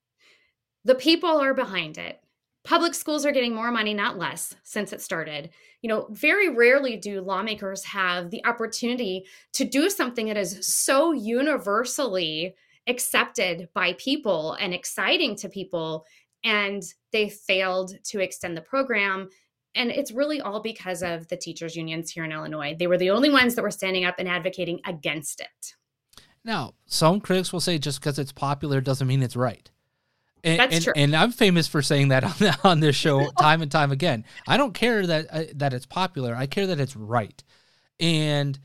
The 0.84 0.94
people 0.94 1.40
are 1.40 1.54
behind 1.54 1.98
it. 1.98 2.20
Public 2.64 2.94
schools 2.94 3.26
are 3.26 3.32
getting 3.32 3.54
more 3.54 3.70
money, 3.70 3.92
not 3.92 4.18
less, 4.18 4.54
since 4.62 4.92
it 4.92 5.02
started. 5.02 5.50
You 5.82 5.88
know, 5.88 6.06
very 6.10 6.48
rarely 6.48 6.96
do 6.96 7.20
lawmakers 7.20 7.84
have 7.84 8.30
the 8.30 8.44
opportunity 8.46 9.26
to 9.52 9.64
do 9.64 9.90
something 9.90 10.26
that 10.26 10.38
is 10.38 10.66
so 10.66 11.12
universally 11.12 12.54
accepted 12.86 13.68
by 13.74 13.94
people 13.94 14.54
and 14.54 14.72
exciting 14.72 15.36
to 15.36 15.48
people. 15.48 16.06
And 16.44 16.82
they 17.12 17.28
failed 17.28 17.94
to 18.04 18.20
extend 18.20 18.56
the 18.56 18.62
program. 18.62 19.28
And 19.74 19.90
it's 19.90 20.12
really 20.12 20.40
all 20.40 20.60
because 20.60 21.02
of 21.02 21.26
the 21.28 21.36
teachers' 21.36 21.74
unions 21.74 22.10
here 22.10 22.24
in 22.24 22.32
Illinois. 22.32 22.76
They 22.78 22.86
were 22.86 22.98
the 22.98 23.10
only 23.10 23.30
ones 23.30 23.54
that 23.54 23.62
were 23.62 23.70
standing 23.70 24.04
up 24.04 24.16
and 24.18 24.28
advocating 24.28 24.80
against 24.86 25.40
it. 25.40 25.74
Now, 26.44 26.74
some 26.86 27.20
critics 27.20 27.52
will 27.52 27.60
say 27.60 27.78
just 27.78 28.00
because 28.00 28.18
it's 28.18 28.32
popular 28.32 28.80
doesn't 28.80 29.08
mean 29.08 29.22
it's 29.22 29.36
right. 29.36 29.68
And, 30.44 30.60
That's 30.60 30.74
and, 30.74 30.84
true. 30.84 30.92
And 30.94 31.16
I'm 31.16 31.32
famous 31.32 31.66
for 31.66 31.80
saying 31.80 32.08
that 32.08 32.22
on, 32.22 32.54
on 32.64 32.80
this 32.80 32.94
show 32.94 33.30
time 33.40 33.62
and 33.62 33.70
time 33.72 33.90
again. 33.90 34.24
I 34.46 34.58
don't 34.58 34.74
care 34.74 35.06
that 35.06 35.26
uh, 35.30 35.44
that 35.54 35.72
it's 35.72 35.86
popular. 35.86 36.36
I 36.36 36.46
care 36.46 36.66
that 36.66 36.78
it's 36.78 36.94
right. 36.94 37.42
And 37.98 38.58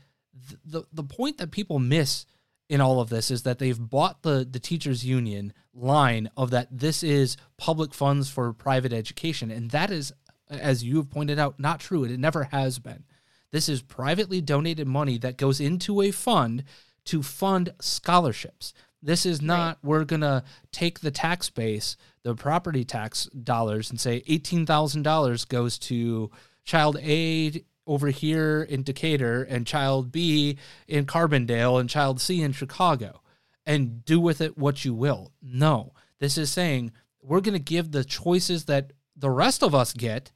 the 0.64 0.84
the 0.92 1.02
point 1.02 1.38
that 1.38 1.50
people 1.50 1.78
miss 1.78 2.26
in 2.70 2.80
all 2.80 3.00
of 3.00 3.10
this 3.10 3.30
is 3.30 3.42
that 3.42 3.58
they've 3.58 3.78
bought 3.78 4.22
the 4.22 4.48
the 4.50 4.60
teachers 4.60 5.04
union 5.04 5.52
line 5.74 6.30
of 6.36 6.50
that 6.50 6.68
this 6.70 7.02
is 7.02 7.36
public 7.58 7.92
funds 7.92 8.30
for 8.30 8.52
private 8.52 8.92
education 8.92 9.50
and 9.50 9.70
that 9.70 9.90
is 9.90 10.12
as 10.50 10.82
you 10.84 10.96
have 10.96 11.10
pointed 11.10 11.38
out 11.38 11.58
not 11.58 11.80
true. 11.80 12.04
and 12.04 12.12
It 12.12 12.20
never 12.20 12.44
has 12.44 12.78
been. 12.78 13.04
This 13.52 13.68
is 13.68 13.82
privately 13.82 14.40
donated 14.40 14.86
money 14.86 15.18
that 15.18 15.36
goes 15.36 15.60
into 15.60 16.02
a 16.02 16.10
fund 16.10 16.64
to 17.06 17.22
fund 17.22 17.72
scholarships. 17.80 18.72
This 19.02 19.24
is 19.24 19.40
not, 19.40 19.66
right. 19.66 19.76
we're 19.82 20.04
going 20.04 20.20
to 20.20 20.44
take 20.72 21.00
the 21.00 21.10
tax 21.10 21.48
base, 21.48 21.96
the 22.22 22.34
property 22.34 22.84
tax 22.84 23.24
dollars, 23.26 23.90
and 23.90 23.98
say 23.98 24.20
$18,000 24.28 25.48
goes 25.48 25.78
to 25.78 26.30
child 26.64 26.98
A 27.00 27.64
over 27.90 28.08
here 28.08 28.62
in 28.62 28.84
Decatur 28.84 29.42
and 29.42 29.66
child 29.66 30.12
B 30.12 30.56
in 30.86 31.06
Carbondale 31.06 31.80
and 31.80 31.90
child 31.90 32.20
C 32.20 32.40
in 32.40 32.52
Chicago 32.52 33.20
and 33.66 34.04
do 34.04 34.20
with 34.20 34.40
it 34.40 34.56
what 34.56 34.84
you 34.84 34.94
will. 34.94 35.32
No, 35.42 35.92
this 36.20 36.38
is 36.38 36.52
saying 36.52 36.92
we're 37.20 37.40
going 37.40 37.54
to 37.54 37.58
give 37.58 37.90
the 37.90 38.04
choices 38.04 38.66
that 38.66 38.92
the 39.16 39.28
rest 39.28 39.64
of 39.64 39.74
us 39.74 39.92
get 39.92 40.30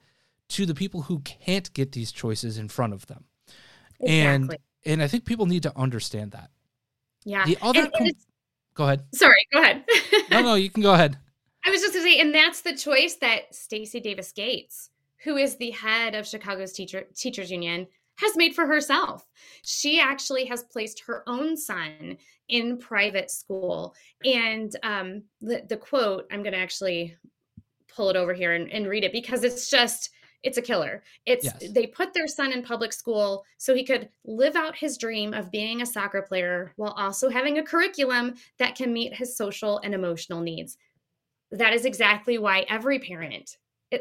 to 0.48 0.66
the 0.66 0.74
people 0.74 1.02
who 1.02 1.20
can't 1.20 1.72
get 1.74 1.92
these 1.92 2.10
choices 2.10 2.58
in 2.58 2.68
front 2.68 2.92
of 2.92 3.06
them. 3.06 3.24
Exactly. 4.00 4.18
And 4.20 4.56
and 4.84 5.02
I 5.02 5.06
think 5.06 5.24
people 5.24 5.46
need 5.46 5.62
to 5.62 5.78
understand 5.78 6.32
that. 6.32 6.50
Yeah. 7.24 7.46
The 7.46 7.56
other. 7.62 7.82
And, 7.82 7.92
com- 7.92 8.10
go 8.74 8.84
ahead. 8.84 9.04
Sorry. 9.14 9.46
Go 9.52 9.62
ahead. 9.62 9.84
no, 10.30 10.42
no, 10.42 10.54
you 10.56 10.70
can 10.70 10.82
go 10.82 10.92
ahead. 10.92 11.16
I 11.64 11.70
was 11.70 11.80
just 11.80 11.94
going 11.94 12.04
to 12.04 12.10
say, 12.10 12.20
and 12.20 12.34
that's 12.34 12.60
the 12.60 12.76
choice 12.76 13.14
that 13.16 13.54
Stacy 13.54 14.00
Davis 14.00 14.32
Gates, 14.32 14.90
who 15.24 15.36
is 15.36 15.56
the 15.56 15.70
head 15.70 16.14
of 16.14 16.26
Chicago's 16.26 16.72
teacher 16.72 17.04
teachers 17.16 17.50
union, 17.50 17.86
has 18.16 18.36
made 18.36 18.54
for 18.54 18.66
herself. 18.66 19.28
She 19.62 19.98
actually 19.98 20.44
has 20.44 20.62
placed 20.62 21.00
her 21.06 21.24
own 21.26 21.56
son 21.56 22.16
in 22.48 22.78
private 22.78 23.30
school. 23.30 23.94
And 24.24 24.74
um, 24.82 25.22
the, 25.40 25.64
the 25.68 25.76
quote, 25.76 26.26
I'm 26.30 26.42
going 26.42 26.52
to 26.52 26.58
actually 26.58 27.16
pull 27.88 28.10
it 28.10 28.16
over 28.16 28.34
here 28.34 28.52
and, 28.52 28.70
and 28.70 28.86
read 28.86 29.04
it 29.04 29.12
because 29.12 29.44
it's 29.44 29.68
just 29.68 30.10
it's 30.42 30.58
a 30.58 30.62
killer. 30.62 31.02
It's 31.24 31.46
yes. 31.46 31.72
they 31.72 31.86
put 31.86 32.12
their 32.12 32.28
son 32.28 32.52
in 32.52 32.62
public 32.62 32.92
school 32.92 33.44
so 33.56 33.74
he 33.74 33.82
could 33.82 34.10
live 34.26 34.56
out 34.56 34.76
his 34.76 34.98
dream 34.98 35.32
of 35.32 35.50
being 35.50 35.80
a 35.80 35.86
soccer 35.86 36.20
player 36.20 36.72
while 36.76 36.92
also 36.92 37.30
having 37.30 37.56
a 37.56 37.62
curriculum 37.62 38.34
that 38.58 38.76
can 38.76 38.92
meet 38.92 39.14
his 39.14 39.34
social 39.34 39.78
and 39.78 39.94
emotional 39.94 40.42
needs. 40.42 40.76
That 41.50 41.72
is 41.72 41.86
exactly 41.86 42.36
why 42.36 42.66
every 42.68 42.98
parent, 42.98 43.56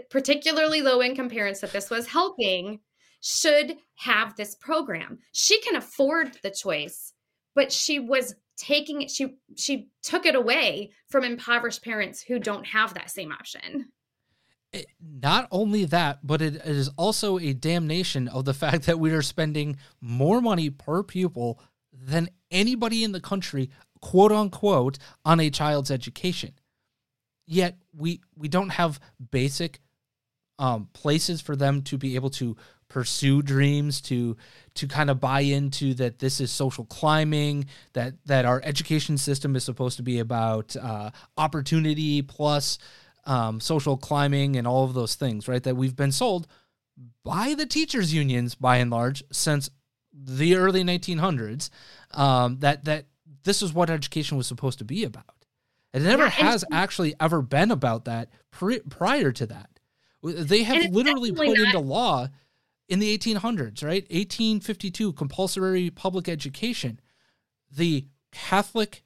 particularly 0.10 0.82
low 0.82 1.02
income 1.02 1.30
parents 1.30 1.62
that 1.62 1.74
this 1.74 1.90
was 1.90 2.08
helping, 2.08 2.80
should 3.22 3.78
have 3.96 4.36
this 4.36 4.56
program. 4.56 5.20
She 5.32 5.62
can 5.62 5.76
afford 5.76 6.38
the 6.44 6.52
choice, 6.52 7.14
but 7.56 7.72
she 7.72 8.00
was 8.00 8.36
taking 8.58 9.02
it 9.02 9.10
she 9.10 9.36
she 9.56 9.90
took 10.02 10.26
it 10.26 10.36
away 10.36 10.92
from 11.10 11.24
impoverished 11.24 11.84
parents 11.84 12.22
who 12.22 12.40
don't 12.40 12.68
have 12.68 12.94
that 12.94 13.10
same 13.10 13.32
option 13.32 13.88
eh, 14.74 14.84
not 15.02 15.48
only 15.52 15.86
that, 15.86 16.20
but 16.24 16.42
it 16.42 16.56
is 16.58 16.90
also 16.98 17.40
a 17.40 17.54
damnation 17.54 18.28
of 18.28 18.46
the 18.46 18.54
fact 18.64 18.86
that 18.86 19.00
we 19.00 19.12
are 19.12 19.22
spending 19.22 19.78
more 20.02 20.42
money 20.42 20.70
per 20.70 21.04
pupil 21.04 21.60
than 21.92 22.30
anybody 22.52 23.04
in 23.04 23.12
the 23.12 23.22
country, 23.22 23.70
quote 24.02 24.32
unquote, 24.32 24.98
on 25.26 25.40
a 25.40 25.50
child's 25.50 25.92
education. 25.92 26.54
Yet 27.46 27.78
we 27.92 28.22
we 28.36 28.48
don't 28.48 28.70
have 28.70 29.00
basic 29.32 29.80
um, 30.60 30.88
places 30.94 31.42
for 31.42 31.56
them 31.56 31.82
to 31.84 31.98
be 31.98 32.16
able 32.16 32.30
to 32.32 32.56
pursue 32.90 33.42
dreams, 33.42 34.02
to 34.02 34.38
to 34.76 34.88
kind 34.88 35.10
of 35.10 35.20
buy 35.20 35.42
into 35.42 35.94
that 35.96 36.20
this 36.20 36.40
is 36.40 36.52
social 36.52 36.86
climbing, 36.86 37.66
that 37.94 38.14
that 38.26 38.46
our 38.46 38.62
education 38.64 39.18
system 39.18 39.56
is 39.56 39.64
supposed 39.64 39.98
to 39.98 40.04
be 40.04 40.20
about 40.20 40.76
uh, 40.76 41.10
opportunity 41.38 42.22
plus 42.22 42.78
um, 43.26 43.60
social 43.60 43.98
climbing 43.98 44.56
and 44.56 44.68
all 44.68 44.84
of 44.84 44.94
those 44.94 45.16
things, 45.16 45.48
right? 45.48 45.64
That 45.64 45.76
we've 45.76 45.96
been 45.96 46.12
sold 46.12 46.48
by 47.24 47.56
the 47.56 47.66
teachers' 47.66 48.14
unions 48.14 48.56
by 48.56 48.78
and 48.78 48.92
large 48.92 49.24
since 49.32 49.70
the 50.14 50.56
early 50.56 50.84
1900s. 50.84 51.70
Um, 52.12 52.60
that 52.60 52.86
that 52.86 53.06
this 53.44 53.62
is 53.62 53.74
what 53.74 53.90
education 53.90 54.38
was 54.38 54.48
supposed 54.48 54.80
to 54.80 54.86
be 54.86 55.04
about. 55.04 55.46
It 55.94 56.02
never 56.02 56.24
yeah, 56.24 56.30
has 56.30 56.66
actually 56.72 57.16
ever 57.20 57.42
been 57.42 57.72
about 57.72 58.06
that 58.06 58.30
pre- 58.52 58.80
prior 58.82 59.32
to 59.32 59.46
that. 59.48 59.70
They 60.24 60.64
have 60.64 60.92
literally 60.92 61.32
put 61.32 61.48
not- 61.48 61.58
into 61.58 61.80
law 61.80 62.28
in 62.88 63.00
the 63.00 63.18
1800s, 63.18 63.84
right? 63.84 64.04
1852, 64.10 65.14
compulsory 65.14 65.90
public 65.90 66.30
education. 66.30 67.00
The 67.72 68.08
Catholic 68.32 69.04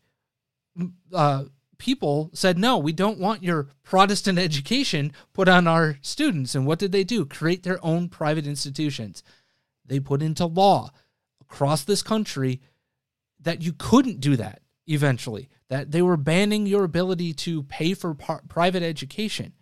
uh, 1.14 1.46
people 1.78 2.30
said, 2.34 2.58
no, 2.58 2.78
we 2.78 2.92
don't 2.92 3.20
want 3.20 3.44
your 3.44 3.68
Protestant 3.84 4.40
education 4.40 5.12
put 5.34 5.48
on 5.48 5.68
our 5.68 5.98
students. 6.02 6.56
And 6.56 6.66
what 6.66 6.80
did 6.80 6.92
they 6.92 7.04
do? 7.04 7.26
Create 7.26 7.64
their 7.64 7.84
own 7.84 8.10
private 8.10 8.48
institutions. 8.48 9.24
They 9.86 10.00
put 10.00 10.22
into 10.22 10.46
law 10.46 10.92
across 11.42 11.84
this 11.84 12.02
country 12.02 12.62
that 13.40 13.62
you 13.62 13.74
couldn't 13.74 14.20
do 14.20 14.36
that 14.36 14.62
eventually, 14.88 15.50
that 15.70 15.92
they 15.92 16.02
were 16.02 16.18
banning 16.18 16.66
your 16.66 16.84
ability 16.84 17.34
to 17.34 17.64
pay 17.64 17.94
for 17.94 18.14
par- 18.14 18.44
private 18.50 18.84
education. 18.84 19.54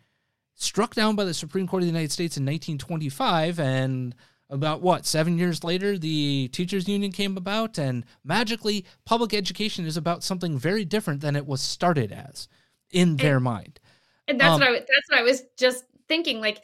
Struck 0.55 0.95
down 0.95 1.15
by 1.15 1.25
the 1.25 1.33
Supreme 1.33 1.67
Court 1.67 1.83
of 1.83 1.87
the 1.87 1.91
United 1.91 2.11
States 2.11 2.37
in 2.37 2.43
1925 2.43 3.59
and 3.59 4.15
about 4.49 4.81
what 4.81 5.05
seven 5.05 5.37
years 5.37 5.63
later 5.63 5.97
the 5.97 6.47
teachers 6.49 6.87
union 6.87 7.11
came 7.11 7.35
about 7.37 7.77
and 7.77 8.05
magically 8.23 8.85
public 9.05 9.33
education 9.33 9.85
is 9.85 9.97
about 9.97 10.23
something 10.23 10.57
very 10.57 10.85
different 10.85 11.21
than 11.21 11.35
it 11.35 11.45
was 11.45 11.61
started 11.61 12.11
as 12.11 12.47
in 12.91 13.09
and, 13.09 13.19
their 13.19 13.39
mind. 13.39 13.79
and 14.27 14.39
that's 14.39 14.53
um, 14.53 14.59
what 14.59 14.69
i 14.69 14.73
that's 14.73 15.09
what 15.09 15.19
i 15.19 15.23
was 15.23 15.43
just 15.57 15.85
thinking 16.07 16.39
like 16.39 16.61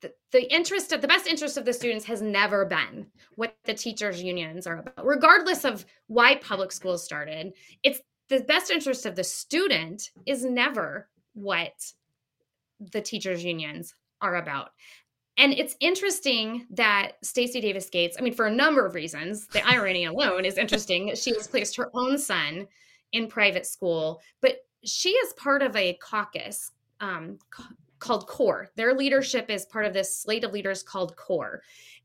the, 0.00 0.12
the 0.32 0.52
interest 0.52 0.92
of 0.92 1.00
the 1.00 1.08
best 1.08 1.26
interest 1.26 1.56
of 1.56 1.64
the 1.64 1.72
students 1.72 2.04
has 2.04 2.20
never 2.20 2.64
been 2.64 3.06
what 3.36 3.56
the 3.64 3.74
teachers 3.74 4.20
unions 4.22 4.66
are 4.66 4.78
about. 4.78 5.06
Regardless 5.06 5.64
of 5.64 5.86
why 6.08 6.34
public 6.36 6.72
schools 6.72 7.04
started 7.04 7.52
it's 7.82 8.00
the 8.28 8.40
best 8.40 8.70
interest 8.70 9.06
of 9.06 9.14
the 9.14 9.24
student 9.24 10.10
is 10.26 10.44
never 10.44 11.08
what 11.34 11.92
the 12.92 13.00
teachers 13.00 13.44
unions 13.44 13.94
are 14.20 14.36
about 14.36 14.70
and 15.38 15.54
it's 15.54 15.76
interesting 15.80 16.66
that 16.70 17.12
Stacy 17.22 17.60
Davis 17.60 17.88
Gates, 17.88 18.16
I 18.18 18.22
mean, 18.22 18.34
for 18.34 18.46
a 18.46 18.54
number 18.54 18.84
of 18.84 18.94
reasons, 18.94 19.46
the 19.48 19.66
irony 19.66 20.04
alone 20.04 20.44
is 20.44 20.58
interesting. 20.58 21.14
She 21.14 21.34
has 21.34 21.48
placed 21.48 21.76
her 21.76 21.90
own 21.94 22.18
son 22.18 22.66
in 23.12 23.28
private 23.28 23.66
school, 23.66 24.20
but 24.40 24.58
she 24.84 25.10
is 25.10 25.32
part 25.34 25.62
of 25.62 25.74
a 25.76 25.94
caucus 25.94 26.72
um, 27.00 27.38
called 27.98 28.26
CORE. 28.26 28.70
Their 28.76 28.94
leadership 28.94 29.48
is 29.48 29.66
part 29.66 29.86
of 29.86 29.92
this 29.92 30.16
slate 30.16 30.44
of 30.44 30.52
leaders 30.52 30.82
called 30.82 31.16
CORE. 31.16 31.62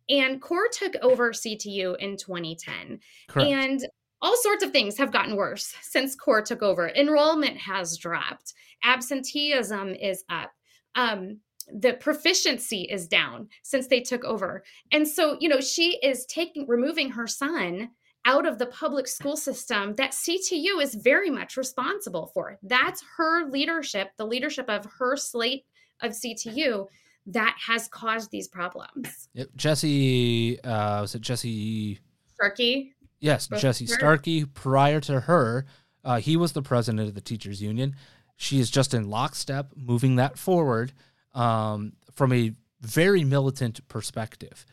And 0.10 0.42
CORE 0.42 0.70
took 0.72 0.96
over 1.02 1.32
CTU 1.32 1.98
in 1.98 2.16
2010. 2.16 3.00
Correct. 3.28 3.50
And 3.50 3.86
all 4.22 4.38
sorts 4.38 4.64
of 4.64 4.72
things 4.72 4.98
have 4.98 5.12
gotten 5.12 5.36
worse 5.36 5.76
since 5.82 6.16
CORE 6.16 6.42
took 6.42 6.64
over. 6.64 6.90
Enrollment 6.90 7.58
has 7.58 7.98
dropped, 7.98 8.54
absenteeism 8.84 9.94
is 9.96 10.24
up. 10.30 10.52
Um, 10.98 11.39
the 11.74 11.94
proficiency 11.94 12.82
is 12.84 13.08
down 13.08 13.50
since 13.63 13.88
they 13.88 14.01
took 14.01 14.24
over. 14.24 14.63
And 14.92 15.08
so, 15.08 15.38
you 15.39 15.50
know, 15.50 15.60
she 15.60 15.98
is 16.01 16.25
taking 16.25 16.66
removing 16.68 17.12
her 17.12 17.27
son 17.27 17.89
out 18.25 18.46
of 18.46 18.58
the 18.58 18.66
public 18.66 19.08
school 19.08 19.38
system 19.38 19.96
that 19.96 20.12
CTU 20.12 20.82
is 20.82 20.96
very 20.96 21.30
much 21.30 21.56
responsible 21.56 22.32
for. 22.34 22.58
That's 22.62 23.04
her 23.18 23.50
leadership, 23.50 24.12
the 24.18 24.25
leadership 24.25 24.70
of 24.70 24.86
her 25.00 25.16
slate 25.16 25.66
of 26.01 26.12
CTU 26.12 26.88
that 27.27 27.56
has 27.66 27.88
caused 27.88 28.32
these 28.32 28.48
problems. 28.48 29.30
Yep. 29.34 29.50
Jesse, 29.56 30.60
uh, 30.63 31.01
was 31.01 31.16
it 31.16 31.22
Jesse 31.22 32.00
Sharkey? 32.39 32.94
Yes, 33.20 33.48
Jesse 33.48 33.88
Sharkey. 33.88 34.46
Prior 34.46 35.00
to 35.01 35.22
her, 35.22 35.66
uh, 36.04 36.20
he 36.20 36.38
was 36.38 36.54
the 36.54 36.62
president 36.62 37.08
of 37.08 37.16
the 37.16 37.22
teachers 37.22 37.62
union. 37.62 37.96
She 38.38 38.60
is 38.60 38.70
just 38.70 38.94
in 38.94 39.10
lockstep, 39.10 39.72
moving 39.75 40.15
that 40.15 40.38
forward 40.38 40.94
um, 41.34 41.94
from 42.13 42.32
a 42.32 42.53
very 42.79 43.24
militant 43.24 43.86
perspective. 43.88 44.65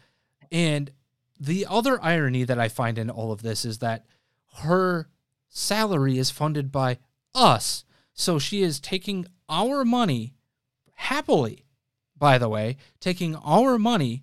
And 0.53 0.93
the 1.41 1.67
other 1.69 2.03
irony 2.03 2.45
that 2.45 2.61
I 2.61 2.69
find 2.69 2.99
in 2.99 3.11
all 3.11 3.33
of 3.33 3.43
this 3.43 3.65
is 3.65 3.79
that 3.79 4.05
her 4.59 5.09
salary 5.49 6.19
is 6.19 6.31
funded 6.31 6.71
by 6.71 6.99
us. 7.35 7.85
So 8.13 8.39
she 8.39 8.63
is 8.63 8.79
taking 8.79 9.27
our 9.49 9.85
money 9.85 10.35
happily, 10.93 11.65
by 12.17 12.39
the 12.39 12.49
way, 12.49 12.77
taking 13.01 13.35
our 13.37 13.79
money 13.79 14.23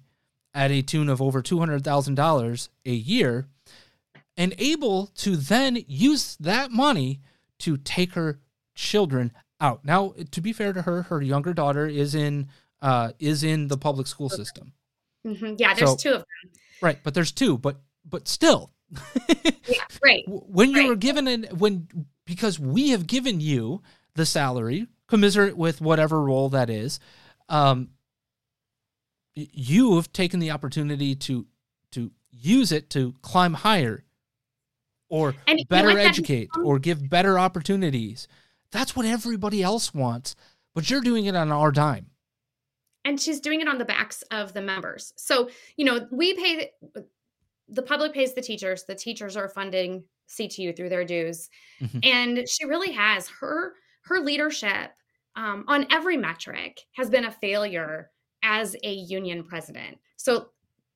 at 0.54 0.72
a 0.72 0.82
tune 0.82 1.10
of 1.10 1.22
over 1.22 1.42
$200,000 1.42 2.70
a 2.86 2.92
year 2.92 3.48
and 4.38 4.54
able 4.58 5.08
to 5.08 5.36
then 5.36 5.84
use 5.88 6.38
that 6.40 6.72
money 6.72 7.22
to 7.60 7.78
take 7.78 8.14
her 8.14 8.40
children 8.76 9.32
out. 9.60 9.86
Now, 9.86 10.14
to 10.32 10.42
be 10.42 10.54
fair 10.54 10.74
to 10.74 10.82
her, 10.82 11.04
her 11.04 11.22
younger 11.22 11.54
daughter 11.54 11.88
is 11.88 12.16
in 12.16 12.50
uh, 12.82 13.12
is 13.20 13.44
in 13.44 13.68
the 13.68 13.78
public 13.78 14.08
school 14.08 14.30
system. 14.30 14.74
Mm-hmm. 15.26 15.56
Yeah, 15.58 15.74
there's 15.74 15.92
so, 15.92 15.96
two 15.96 16.10
of 16.10 16.20
them. 16.20 16.52
Right, 16.82 17.00
but 17.04 17.14
there's 17.14 17.32
two, 17.32 17.58
but 17.58 17.78
but 18.04 18.28
still. 18.28 18.72
yeah, 19.68 19.84
right. 20.04 20.24
When 20.28 20.72
you 20.72 20.80
right. 20.80 20.90
were 20.90 20.96
given 20.96 21.28
an 21.28 21.48
when 21.58 21.88
because 22.26 22.60
we 22.60 22.90
have 22.90 23.08
given 23.08 23.40
you 23.40 23.82
the 24.16 24.26
salary 24.26 24.88
commiserate 25.08 25.58
with 25.58 25.82
whatever 25.82 26.22
role 26.22 26.50
that 26.50 26.70
is, 26.70 27.00
um, 27.50 27.90
you 29.36 29.96
have 29.96 30.12
taken 30.12 30.40
the 30.40 30.52
opportunity 30.52 31.16
to 31.16 31.46
to 31.92 32.12
use 32.32 32.72
it 32.72 32.90
to 32.90 33.14
climb 33.22 33.54
higher 33.54 34.04
or 35.10 35.36
better 35.70 35.98
educate 35.98 36.50
or 36.64 36.80
give 36.80 37.10
better 37.10 37.38
opportunities 37.38 38.28
that's 38.72 38.96
what 38.96 39.06
everybody 39.06 39.62
else 39.62 39.94
wants, 39.94 40.36
but 40.74 40.90
you're 40.90 41.02
doing 41.02 41.26
it 41.26 41.36
on 41.36 41.52
our 41.52 41.72
dime. 41.72 42.08
And 43.04 43.20
she's 43.20 43.40
doing 43.40 43.62
it 43.62 43.68
on 43.68 43.78
the 43.78 43.86
backs 43.86 44.24
of 44.32 44.54
the 44.54 44.62
members. 44.62 45.14
So, 45.18 45.50
you 45.76 45.86
know, 45.86 46.08
we 46.12 46.36
pay 46.36 46.72
the 47.68 47.82
public 47.82 48.14
pays 48.14 48.34
the 48.34 48.42
teachers, 48.42 48.84
the 48.84 48.96
teachers 48.96 49.38
are 49.38 49.48
funding 49.48 50.04
CTU 50.30 50.76
through 50.76 50.90
their 50.90 51.06
dues. 51.06 51.50
Mm-hmm. 51.82 52.00
And 52.04 52.50
she 52.50 52.66
really 52.66 52.92
has 52.92 53.28
her 53.40 53.74
her 54.04 54.20
leadership 54.20 54.92
um, 55.36 55.64
on 55.68 55.88
every 55.92 56.18
metric 56.18 56.82
has 56.94 57.10
been 57.10 57.26
a 57.26 57.32
failure 57.32 58.10
as 58.44 58.76
a 58.84 58.92
union 58.92 59.44
president. 59.44 59.98
So 60.18 60.50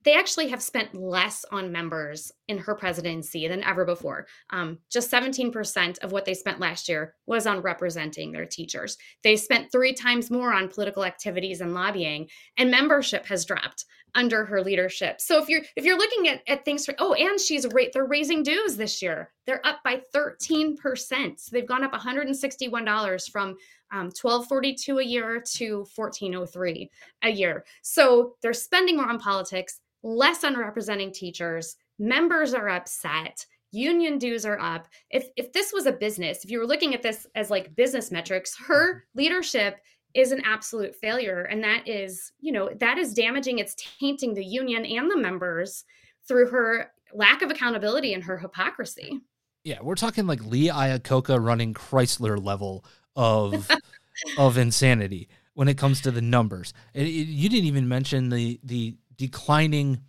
they 0.06 0.14
actually 0.14 0.48
have 0.50 0.62
spent 0.62 0.94
less 0.94 1.44
on 1.52 1.72
members 1.72 2.32
in 2.48 2.60
her 2.60 2.76
presidency 2.76 3.48
than 3.48 3.64
ever 3.64 3.86
before. 3.86 4.28
Um, 4.52 4.78
just 4.92 5.12
17% 5.12 5.98
of 6.00 6.12
what 6.12 6.26
they 6.26 6.36
spent 6.36 6.60
last 6.60 6.88
year 6.88 7.16
was 7.26 7.48
on 7.48 7.62
representing 7.62 8.32
their 8.32 8.46
teachers. 8.46 8.98
They 9.24 9.36
spent 9.36 9.72
three 9.72 9.94
times 9.94 10.30
more 10.30 10.54
on 10.54 10.70
political 10.70 11.04
activities 11.04 11.60
and 11.60 11.74
lobbying, 11.74 12.30
and 12.58 12.70
membership 12.70 13.26
has 13.26 13.46
dropped 13.46 13.86
under 14.14 14.46
her 14.46 14.62
leadership. 14.62 15.20
So 15.20 15.42
if 15.42 15.50
you're 15.50 15.62
if 15.76 15.84
you're 15.84 15.98
looking 15.98 16.30
at, 16.30 16.42
at 16.48 16.64
things 16.64 16.86
for 16.86 16.96
oh, 17.00 17.14
and 17.14 17.40
she's 17.40 17.68
rate 17.74 17.92
they're 17.92 18.06
raising 18.06 18.44
dues 18.44 18.78
this 18.78 19.02
year. 19.02 19.32
They're 19.46 19.66
up 19.66 19.80
by 19.84 20.02
13%. 20.16 20.78
So 20.78 21.50
they've 21.52 21.68
gone 21.68 21.84
up 21.84 21.94
$161 21.94 23.32
from 23.32 23.50
um, 23.92 24.06
1242 24.06 25.00
a 25.00 25.04
year 25.04 25.44
to 25.56 25.86
1403 25.96 26.90
a 27.24 27.30
year. 27.30 27.66
So 27.84 28.36
they're 28.42 28.54
spending 28.54 28.98
more 28.98 29.10
on 29.10 29.20
politics 29.20 29.82
less 30.06 30.44
on 30.44 30.56
representing 30.56 31.12
teachers. 31.12 31.76
Members 31.98 32.54
are 32.54 32.70
upset. 32.70 33.46
Union 33.72 34.18
dues 34.18 34.46
are 34.46 34.60
up. 34.60 34.88
If 35.10 35.28
if 35.36 35.52
this 35.52 35.74
was 35.74 35.88
a 35.88 35.92
business, 35.92 36.46
if 36.46 36.52
you 36.52 36.60
were 36.60 36.68
looking 36.68 36.94
at 36.94 37.02
this 37.02 37.28
as 37.36 37.50
like 37.50 37.76
business 37.76 38.12
metrics, 38.12 38.56
her 38.68 38.94
mm-hmm. 38.94 39.20
leadership 39.20 39.80
is 40.14 40.32
an 40.32 40.42
absolute 40.46 40.96
failure 40.96 41.44
and 41.44 41.62
that 41.62 41.86
is, 41.86 42.32
you 42.40 42.54
know, 42.54 42.70
that 42.80 42.98
is 42.98 43.14
damaging 43.14 43.60
it's 43.60 43.76
tainting 43.76 44.34
the 44.34 44.46
union 44.46 44.86
and 44.86 45.12
the 45.12 45.18
members 45.18 45.84
through 46.26 46.50
her 46.50 46.92
lack 47.14 47.42
of 47.42 47.52
accountability 47.52 48.14
and 48.14 48.24
her 48.24 48.38
hypocrisy. 48.38 49.20
Yeah, 49.66 49.80
we're 49.82 49.96
talking 49.96 50.28
like 50.28 50.46
Lee 50.46 50.70
Iacocca 50.70 51.44
running 51.44 51.74
Chrysler 51.74 52.42
level 52.42 52.86
of 53.16 53.70
of 54.38 54.58
insanity 54.58 55.28
when 55.56 55.68
it 55.68 55.78
comes 55.78 56.02
to 56.02 56.12
the 56.12 56.22
numbers. 56.22 56.74
It, 56.94 57.08
it, 57.08 57.10
you 57.10 57.50
didn't 57.50 57.66
even 57.66 57.88
mention 57.88 58.30
the 58.30 58.60
the 58.64 58.96
declining 59.18 60.02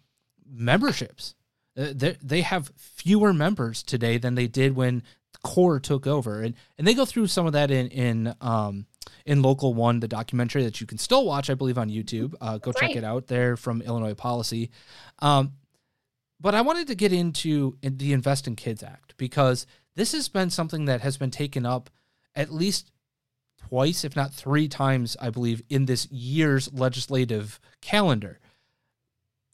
memberships. 0.49 1.35
Uh, 1.77 1.92
they 2.23 2.40
have 2.40 2.73
fewer 2.77 3.33
members 3.33 3.83
today 3.83 4.16
than 4.16 4.35
they 4.35 4.47
did 4.47 4.75
when 4.75 5.03
Core 5.42 5.79
took 5.79 6.07
over, 6.07 6.42
and 6.42 6.55
and 6.79 6.87
they 6.87 6.95
go 6.95 7.05
through 7.05 7.27
some 7.27 7.47
of 7.47 7.53
that 7.53 7.71
in 7.71 7.88
in 7.88 8.35
um, 8.40 8.87
in 9.25 9.42
Local 9.42 9.75
One, 9.75 10.01
the 10.01 10.09
documentary 10.09 10.64
that 10.64 10.81
you 10.81 10.87
can 10.87 10.99
still 10.99 11.25
watch, 11.25 11.51
I 11.51 11.55
believe, 11.55 11.79
on 11.79 11.90
YouTube. 11.90 12.35
Uh, 12.40 12.59
go 12.59 12.73
check 12.73 12.97
it 12.97 13.05
out. 13.05 13.27
There 13.27 13.57
from 13.57 13.83
Illinois 13.83 14.14
Policy. 14.14 14.71
Um, 15.21 15.53
but 16.40 16.55
I 16.55 16.62
wanted 16.62 16.88
to 16.88 16.95
get 16.95 17.12
into 17.12 17.77
the 17.83 18.12
Invest 18.12 18.47
in 18.47 18.57
Kids 18.57 18.83
Act 18.83 19.16
because 19.16 19.66
this 19.95 20.12
has 20.12 20.29
been 20.29 20.51
something 20.51 20.87
that 20.87 21.01
has 21.01 21.16
been 21.16 21.31
taken 21.31 21.64
up 21.64 21.90
at 22.35 22.53
least 22.53 22.90
twice, 23.69 24.05
if 24.05 24.14
not 24.14 24.33
three 24.33 24.69
times, 24.69 25.16
I 25.21 25.31
believe, 25.31 25.62
in 25.69 25.87
this 25.87 26.11
year's 26.11 26.73
legislative 26.73 27.59
calendar 27.81 28.38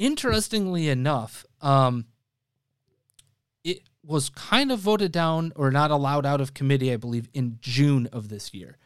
interestingly 0.03 0.89
enough, 0.89 1.47
um, 1.61 2.07
it 3.63 3.83
was 4.05 4.31
kind 4.31 4.73
of 4.73 4.81
voted 4.81 5.13
down 5.13 5.53
or 5.55 5.71
not 5.71 5.93
allowed 5.93 6.27
out 6.27 6.41
of 6.41 6.55
committee, 6.55 6.93
I 6.93 6.97
believe, 6.97 7.29
in 7.33 7.59
June 7.61 8.09
of 8.13 8.29
this 8.29 8.53
year. 8.53 8.79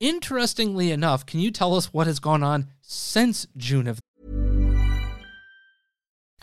Interestingly 0.00 0.90
enough, 0.90 1.26
can 1.26 1.40
you 1.40 1.50
tell 1.50 1.74
us 1.76 1.92
what 1.92 2.06
has 2.06 2.20
gone 2.20 2.42
on 2.42 2.68
since 2.80 3.46
June 3.58 3.86
of? 3.86 4.00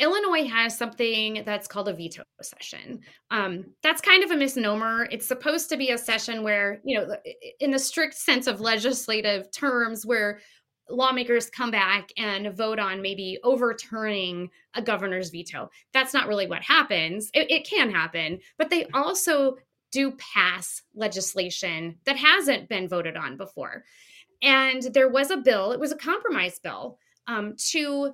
Illinois 0.00 0.46
has 0.46 0.76
something 0.76 1.42
that's 1.44 1.66
called 1.66 1.88
a 1.88 1.92
veto 1.92 2.22
session. 2.40 3.00
Um, 3.30 3.66
that's 3.82 4.00
kind 4.00 4.22
of 4.22 4.30
a 4.30 4.36
misnomer. 4.36 5.08
It's 5.10 5.26
supposed 5.26 5.68
to 5.70 5.76
be 5.76 5.90
a 5.90 5.98
session 5.98 6.42
where, 6.44 6.80
you 6.84 6.98
know, 6.98 7.16
in 7.60 7.72
the 7.72 7.78
strict 7.78 8.14
sense 8.14 8.46
of 8.46 8.60
legislative 8.60 9.50
terms, 9.50 10.06
where 10.06 10.40
lawmakers 10.88 11.50
come 11.50 11.70
back 11.70 12.10
and 12.16 12.56
vote 12.56 12.78
on 12.78 13.02
maybe 13.02 13.38
overturning 13.42 14.48
a 14.74 14.82
governor's 14.82 15.30
veto. 15.30 15.68
That's 15.92 16.14
not 16.14 16.28
really 16.28 16.46
what 16.46 16.62
happens. 16.62 17.30
It, 17.34 17.50
it 17.50 17.68
can 17.68 17.90
happen, 17.90 18.38
but 18.56 18.70
they 18.70 18.86
also 18.94 19.56
do 19.90 20.12
pass 20.12 20.82
legislation 20.94 21.96
that 22.04 22.16
hasn't 22.16 22.68
been 22.68 22.88
voted 22.88 23.16
on 23.16 23.36
before. 23.36 23.84
And 24.42 24.82
there 24.94 25.08
was 25.08 25.30
a 25.30 25.36
bill, 25.36 25.72
it 25.72 25.80
was 25.80 25.92
a 25.92 25.96
compromise 25.96 26.58
bill 26.58 26.98
um, 27.26 27.54
to 27.70 28.12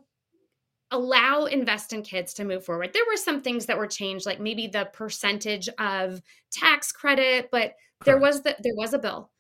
allow 0.95 1.45
invest 1.45 1.93
in 1.93 2.03
kids 2.03 2.33
to 2.35 2.45
move 2.45 2.65
forward. 2.65 2.93
There 2.93 3.05
were 3.07 3.17
some 3.17 3.43
things 3.43 3.67
that 3.67 3.77
were 3.77 3.87
changed, 3.87 4.27
like 4.27 4.41
maybe 4.41 4.67
the 4.67 4.89
percentage 4.93 5.69
of 5.79 6.23
tax 6.51 6.93
credit, 6.93 7.49
but 7.51 7.75
there 8.05 8.19
was 8.19 8.43
the, 8.43 8.57
there 8.63 8.75
was 8.77 8.95
a 8.95 8.99
bill. 8.99 9.31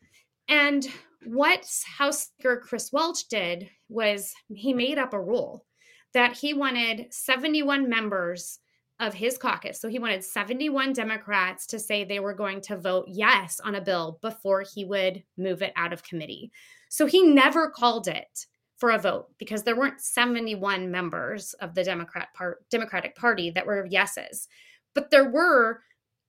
And 0.49 0.87
what 1.25 1.67
House 1.97 2.25
Speaker 2.25 2.61
Chris 2.63 2.93
Welch 2.93 3.29
did 3.29 3.69
was 3.89 4.35
he 4.49 4.75
made 4.75 4.99
up 4.99 5.15
a 5.15 5.21
rule 5.21 5.65
that 6.13 6.37
he 6.37 6.55
wanted 6.55 7.13
71 7.13 7.89
members 7.89 8.59
of 9.01 9.15
his 9.15 9.37
caucus. 9.39 9.81
So 9.81 9.89
he 9.89 9.99
wanted 9.99 10.25
71 10.25 10.93
Democrats 10.93 11.67
to 11.69 11.79
say 11.79 12.05
they 12.05 12.21
were 12.21 12.35
going 12.35 12.61
to 12.63 12.77
vote 12.77 13.07
yes 13.09 13.61
on 13.65 13.75
a 13.75 13.81
bill 13.81 14.19
before 14.23 14.63
he 14.63 14.85
would 14.85 15.23
move 15.37 15.63
it 15.63 15.73
out 15.77 15.93
of 15.93 16.05
committee. 16.05 16.53
So 16.89 17.07
he 17.07 17.23
never 17.23 17.71
called 17.71 18.07
it 18.07 18.47
for 18.85 18.91
a 18.91 18.99
vote 18.99 19.29
because 19.39 19.63
there 19.63 19.77
weren't 19.77 19.99
71 19.99 20.91
members 20.91 21.55
of 21.55 21.75
the 21.75 21.83
Democrat 21.83 22.29
part, 22.35 22.69
Democratic 22.69 23.17
Party 23.17 23.49
that 23.49 23.65
were 23.65 23.87
yeses. 23.87 24.47
But 24.95 25.11
there 25.11 25.31
were 25.31 25.81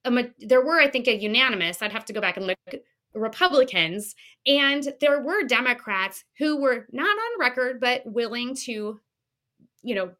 a, 0.06 0.12
there 0.40 0.64
were 0.64 0.80
I 0.80 0.88
think 0.90 1.10
a 1.10 1.18
unanimous, 1.18 1.82
I'd 1.82 1.92
have 1.92 2.06
to 2.06 2.14
go 2.14 2.22
back 2.22 2.38
and 2.38 2.48
look 2.48 2.58
Republicans, 3.14 4.16
and 4.48 4.88
there 5.02 5.20
were 5.20 5.44
Democrats 5.44 6.24
who 6.38 6.62
were 6.62 6.88
not 6.94 7.10
on 7.10 7.40
record 7.42 7.82
but 7.82 8.04
willing 8.06 8.56
to, 8.64 9.02
you 9.84 9.96
know, 9.96 10.12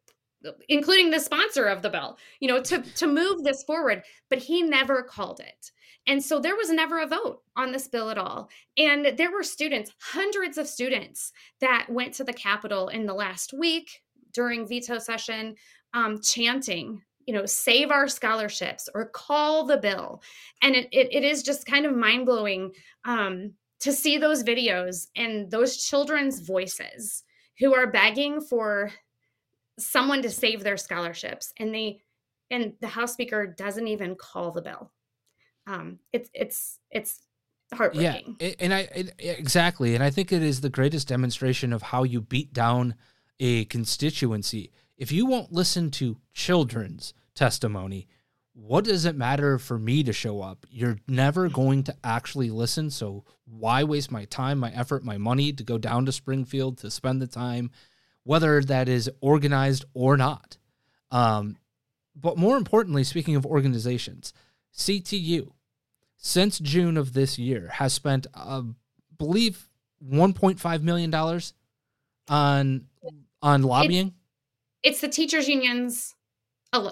including 0.68 1.10
the 1.10 1.20
sponsor 1.20 1.64
of 1.64 1.80
the 1.80 1.88
bill, 1.88 2.18
you 2.40 2.48
know, 2.48 2.60
to 2.60 2.82
to 2.96 3.06
move 3.06 3.44
this 3.44 3.62
forward. 3.62 4.02
But 4.28 4.40
he 4.40 4.60
never 4.60 5.02
called 5.02 5.40
it. 5.40 5.70
And 6.06 6.22
so 6.22 6.38
there 6.38 6.56
was 6.56 6.70
never 6.70 7.00
a 7.00 7.06
vote 7.06 7.42
on 7.56 7.72
this 7.72 7.88
bill 7.88 8.10
at 8.10 8.18
all. 8.18 8.48
And 8.78 9.18
there 9.18 9.32
were 9.32 9.42
students, 9.42 9.90
hundreds 10.00 10.56
of 10.56 10.68
students, 10.68 11.32
that 11.60 11.86
went 11.88 12.14
to 12.14 12.24
the 12.24 12.32
Capitol 12.32 12.88
in 12.88 13.06
the 13.06 13.14
last 13.14 13.52
week 13.52 14.02
during 14.32 14.68
veto 14.68 14.98
session, 14.98 15.56
um, 15.94 16.20
chanting 16.20 17.02
you 17.26 17.34
know 17.34 17.44
save 17.44 17.90
our 17.90 18.08
scholarships 18.08 18.88
or 18.94 19.06
call 19.06 19.66
the 19.66 19.76
bill 19.76 20.22
and 20.62 20.74
it, 20.74 20.88
it, 20.92 21.08
it 21.12 21.24
is 21.24 21.42
just 21.42 21.66
kind 21.66 21.84
of 21.84 21.94
mind-blowing 21.94 22.72
um, 23.04 23.52
to 23.80 23.92
see 23.92 24.16
those 24.16 24.42
videos 24.42 25.08
and 25.16 25.50
those 25.50 25.84
children's 25.84 26.40
voices 26.40 27.24
who 27.58 27.74
are 27.74 27.90
begging 27.90 28.40
for 28.40 28.90
someone 29.78 30.22
to 30.22 30.30
save 30.30 30.62
their 30.62 30.76
scholarships 30.76 31.52
and 31.58 31.74
they 31.74 32.00
and 32.50 32.72
the 32.80 32.86
house 32.86 33.12
speaker 33.12 33.46
doesn't 33.46 33.88
even 33.88 34.14
call 34.14 34.52
the 34.52 34.62
bill 34.62 34.90
um 35.66 35.98
it's 36.12 36.30
it's 36.34 36.78
it's 36.90 37.22
heartbreaking 37.74 38.36
yeah 38.38 38.52
and 38.60 38.72
i 38.72 38.80
it, 38.94 39.12
exactly 39.18 39.94
and 39.94 40.04
i 40.04 40.10
think 40.10 40.32
it 40.32 40.42
is 40.42 40.60
the 40.60 40.70
greatest 40.70 41.08
demonstration 41.08 41.72
of 41.72 41.82
how 41.82 42.02
you 42.02 42.20
beat 42.20 42.52
down 42.52 42.94
a 43.40 43.64
constituency 43.66 44.70
if 44.96 45.12
you 45.12 45.26
won't 45.26 45.52
listen 45.52 45.90
to 45.92 46.18
children's 46.32 47.12
testimony, 47.34 48.08
what 48.54 48.84
does 48.84 49.04
it 49.04 49.14
matter 49.14 49.58
for 49.58 49.78
me 49.78 50.02
to 50.02 50.12
show 50.12 50.40
up? 50.40 50.64
You're 50.70 50.98
never 51.06 51.48
going 51.48 51.82
to 51.84 51.96
actually 52.02 52.50
listen. 52.50 52.88
So 52.88 53.24
why 53.44 53.84
waste 53.84 54.10
my 54.10 54.24
time, 54.24 54.58
my 54.58 54.72
effort, 54.72 55.04
my 55.04 55.18
money 55.18 55.52
to 55.52 55.62
go 55.62 55.76
down 55.76 56.06
to 56.06 56.12
Springfield 56.12 56.78
to 56.78 56.90
spend 56.90 57.20
the 57.20 57.26
time, 57.26 57.70
whether 58.24 58.62
that 58.62 58.88
is 58.88 59.10
organized 59.20 59.84
or 59.92 60.16
not? 60.16 60.56
Um, 61.10 61.58
but 62.14 62.38
more 62.38 62.56
importantly, 62.56 63.04
speaking 63.04 63.36
of 63.36 63.44
organizations, 63.44 64.32
CTU, 64.74 65.50
since 66.16 66.58
June 66.58 66.96
of 66.96 67.12
this 67.12 67.38
year, 67.38 67.68
has 67.74 67.92
spent, 67.92 68.26
I 68.34 68.40
uh, 68.40 68.62
believe, 69.18 69.68
$1.5 70.04 70.82
million 70.82 71.14
on 72.28 72.86
on 73.42 73.62
lobbying 73.62 74.12
it's 74.86 75.00
the 75.00 75.08
teachers 75.08 75.48
unions 75.48 76.14
uh, 76.72 76.90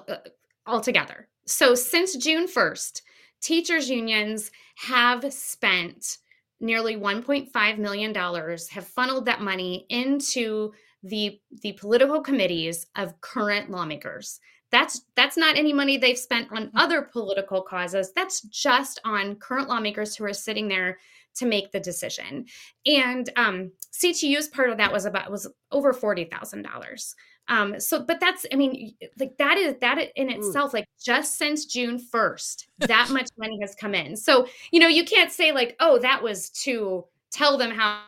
altogether. 0.67 1.29
So 1.47 1.77
since 1.77 2.17
June 2.17 2.49
1st, 2.49 3.03
teachers 3.41 3.89
unions 3.89 4.51
have 4.77 5.33
spent 5.33 6.19
nearly 6.61 6.97
1.5 6.97 7.79
million 7.79 8.13
dollars 8.13 8.69
have 8.71 8.87
funneled 8.87 9.27
that 9.27 9.41
money 9.41 9.87
into 9.89 10.73
the 11.03 11.39
the 11.63 11.73
political 11.75 12.21
committees 12.21 12.87
of 12.97 13.21
current 13.21 13.71
lawmakers 13.71 14.41
that's 14.75 15.03
that's 15.15 15.37
not 15.37 15.57
any 15.57 15.73
money 15.73 15.97
they've 15.97 16.19
spent 16.19 16.49
on 16.51 16.71
other 16.75 17.01
political 17.01 17.63
causes. 17.63 18.13
That's 18.15 18.41
just 18.43 19.01
on 19.05 19.37
current 19.37 19.69
lawmakers 19.69 20.17
who 20.17 20.25
are 20.25 20.33
sitting 20.33 20.67
there 20.67 20.99
to 21.37 21.47
make 21.47 21.71
the 21.71 21.79
decision. 21.79 22.47
And 22.85 23.31
um, 23.37 23.71
ctu's 23.93 24.49
part 24.49 24.71
of 24.71 24.79
that 24.79 24.93
was 24.93 25.05
about 25.05 25.31
was 25.31 25.49
over 25.71 25.93
$40000 25.93 27.15
um 27.49 27.79
so 27.79 28.03
but 28.03 28.21
that's 28.21 28.47
i 28.53 28.57
mean 28.57 28.95
like 29.19 29.37
that 29.39 29.59
is 29.59 29.75
that 29.83 29.99
in 30.17 30.31
itself 30.31 30.73
like 30.73 30.87
just 30.99 31.37
since 31.37 31.67
june 31.67 32.01
1st 32.01 32.65
that 32.79 33.11
much 33.11 33.29
money 33.37 33.59
has 33.61 33.75
come 33.75 33.95
in. 33.95 34.17
So 34.17 34.47
you 34.73 34.81
know 34.81 34.89
you 34.89 35.05
can't 35.05 35.31
say 35.31 35.53
like 35.53 35.77
oh 35.79 35.99
that 35.99 36.23
was 36.23 36.49
to 36.65 37.05
tell 37.31 37.59
them 37.59 37.71
how 37.71 38.01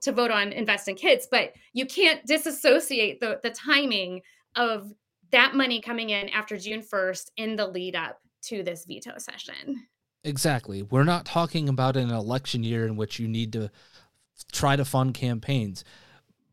to 0.00 0.12
vote 0.12 0.30
on 0.30 0.52
invest 0.52 0.88
in 0.88 0.94
kids 0.94 1.28
but 1.30 1.52
you 1.74 1.84
can't 1.84 2.24
disassociate 2.26 3.20
the 3.20 3.38
the 3.42 3.50
timing 3.50 4.22
of 4.56 4.92
that 5.32 5.54
money 5.54 5.80
coming 5.80 6.10
in 6.10 6.28
after 6.30 6.56
june 6.56 6.82
1st 6.82 7.30
in 7.36 7.56
the 7.56 7.66
lead 7.66 7.96
up 7.96 8.20
to 8.42 8.62
this 8.62 8.84
veto 8.84 9.12
session 9.18 9.86
exactly 10.24 10.82
we're 10.82 11.04
not 11.04 11.24
talking 11.24 11.68
about 11.68 11.96
an 11.96 12.10
election 12.10 12.62
year 12.62 12.86
in 12.86 12.96
which 12.96 13.18
you 13.18 13.28
need 13.28 13.52
to 13.52 13.70
try 14.52 14.76
to 14.76 14.84
fund 14.84 15.14
campaigns 15.14 15.84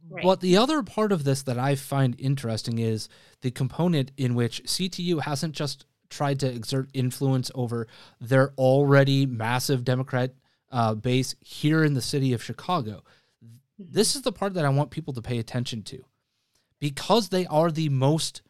Right. 0.09 0.23
But 0.23 0.39
the 0.39 0.57
other 0.57 0.83
part 0.83 1.11
of 1.11 1.23
this 1.23 1.43
that 1.43 1.59
I 1.59 1.75
find 1.75 2.15
interesting 2.19 2.79
is 2.79 3.09
the 3.41 3.51
component 3.51 4.11
in 4.17 4.35
which 4.35 4.63
CTU 4.63 5.21
hasn't 5.21 5.53
just 5.53 5.85
tried 6.09 6.39
to 6.39 6.47
exert 6.47 6.89
influence 6.93 7.51
over 7.53 7.87
their 8.21 8.53
already 8.57 9.25
massive 9.25 9.83
Democrat 9.83 10.33
uh, 10.71 10.95
base 10.95 11.35
here 11.41 11.83
in 11.83 11.93
the 11.93 12.01
city 12.01 12.31
of 12.33 12.43
Chicago. 12.43 13.03
Mm-hmm. 13.43 13.91
This 13.91 14.15
is 14.15 14.21
the 14.21 14.31
part 14.31 14.53
that 14.53 14.65
I 14.65 14.69
want 14.69 14.91
people 14.91 15.13
to 15.13 15.21
pay 15.21 15.39
attention 15.39 15.83
to. 15.83 16.05
Because 16.79 17.29
they 17.29 17.45
are 17.47 17.71
the 17.71 17.89
most 17.89 18.41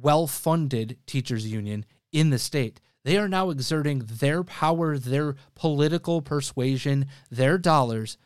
well 0.00 0.26
funded 0.26 0.98
teachers 1.06 1.46
union 1.46 1.84
in 2.12 2.30
the 2.30 2.38
state, 2.38 2.80
they 3.04 3.16
are 3.16 3.28
now 3.28 3.50
exerting 3.50 4.00
their 4.00 4.44
power, 4.44 4.98
their 4.98 5.36
political 5.54 6.20
persuasion, 6.20 7.06
their 7.30 7.56
dollars 7.56 8.18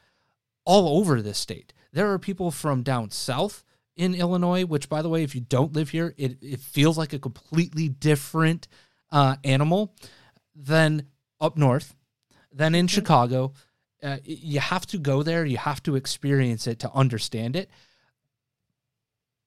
all 0.65 0.99
over 0.99 1.23
this 1.23 1.39
state. 1.39 1.73
There 1.93 2.11
are 2.11 2.19
people 2.19 2.51
from 2.51 2.83
down 2.83 3.11
south 3.11 3.65
in 3.97 4.15
Illinois, 4.15 4.65
which, 4.65 4.89
by 4.89 5.03
the 5.03 5.09
way, 5.09 5.23
if 5.23 5.35
you 5.35 5.41
don't 5.41 5.75
live 5.75 5.91
here, 5.91 6.15
it, 6.17 6.39
it 6.43 6.61
feels 6.61 6.99
like 6.99 7.13
a 7.13 7.19
completely 7.19 7.89
different 7.89 8.67
uh, 9.13 9.37
animal 9.45 9.95
than 10.57 11.07
up 11.41 11.57
north, 11.57 11.95
than 12.53 12.75
in 12.75 12.89
Chicago. 12.89 13.53
Uh, 14.03 14.19
you 14.25 14.59
have 14.59 14.87
to 14.87 14.99
go 14.99 15.23
there, 15.23 15.45
you 15.45 15.57
have 15.57 15.83
to 15.85 15.95
experience 15.95 16.67
it 16.67 16.81
to 16.81 16.91
understand 16.93 17.55
it. 17.55 17.71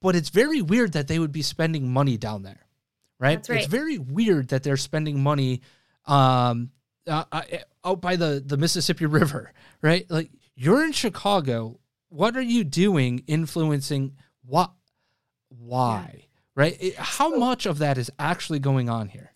But 0.02 0.16
it's 0.16 0.30
very 0.30 0.62
weird 0.62 0.94
that 0.94 1.08
they 1.08 1.20
would 1.20 1.32
be 1.32 1.42
spending 1.42 1.92
money 1.92 2.18
down 2.18 2.44
there, 2.44 2.68
right? 3.20 3.46
right. 3.50 3.58
It's 3.58 3.68
very 3.68 3.98
weird 3.98 4.50
that 4.50 4.64
they're 4.64 4.78
spending 4.78 5.22
money 5.22 5.62
um, 6.06 6.72
uh, 7.08 7.24
uh, 7.32 7.42
out 7.84 8.02
by 8.02 8.16
the, 8.16 8.44
the 8.46 8.58
Mississippi 8.58 9.06
River, 9.08 9.52
right? 9.82 10.10
Like 10.10 10.30
you're 10.56 10.84
in 10.84 10.92
Chicago. 10.92 11.80
What 12.10 12.38
are 12.38 12.42
you 12.42 12.64
doing 12.64 13.24
influencing 13.28 14.16
what? 14.46 14.72
Why? 15.50 16.14
Yeah. 16.14 16.24
Right? 16.56 16.78
It, 16.80 16.96
how 16.96 17.32
so, 17.32 17.38
much 17.38 17.66
of 17.66 17.80
that 17.80 17.98
is 17.98 18.10
actually 18.18 18.60
going 18.60 18.90
on 18.90 19.10
here? 19.10 19.34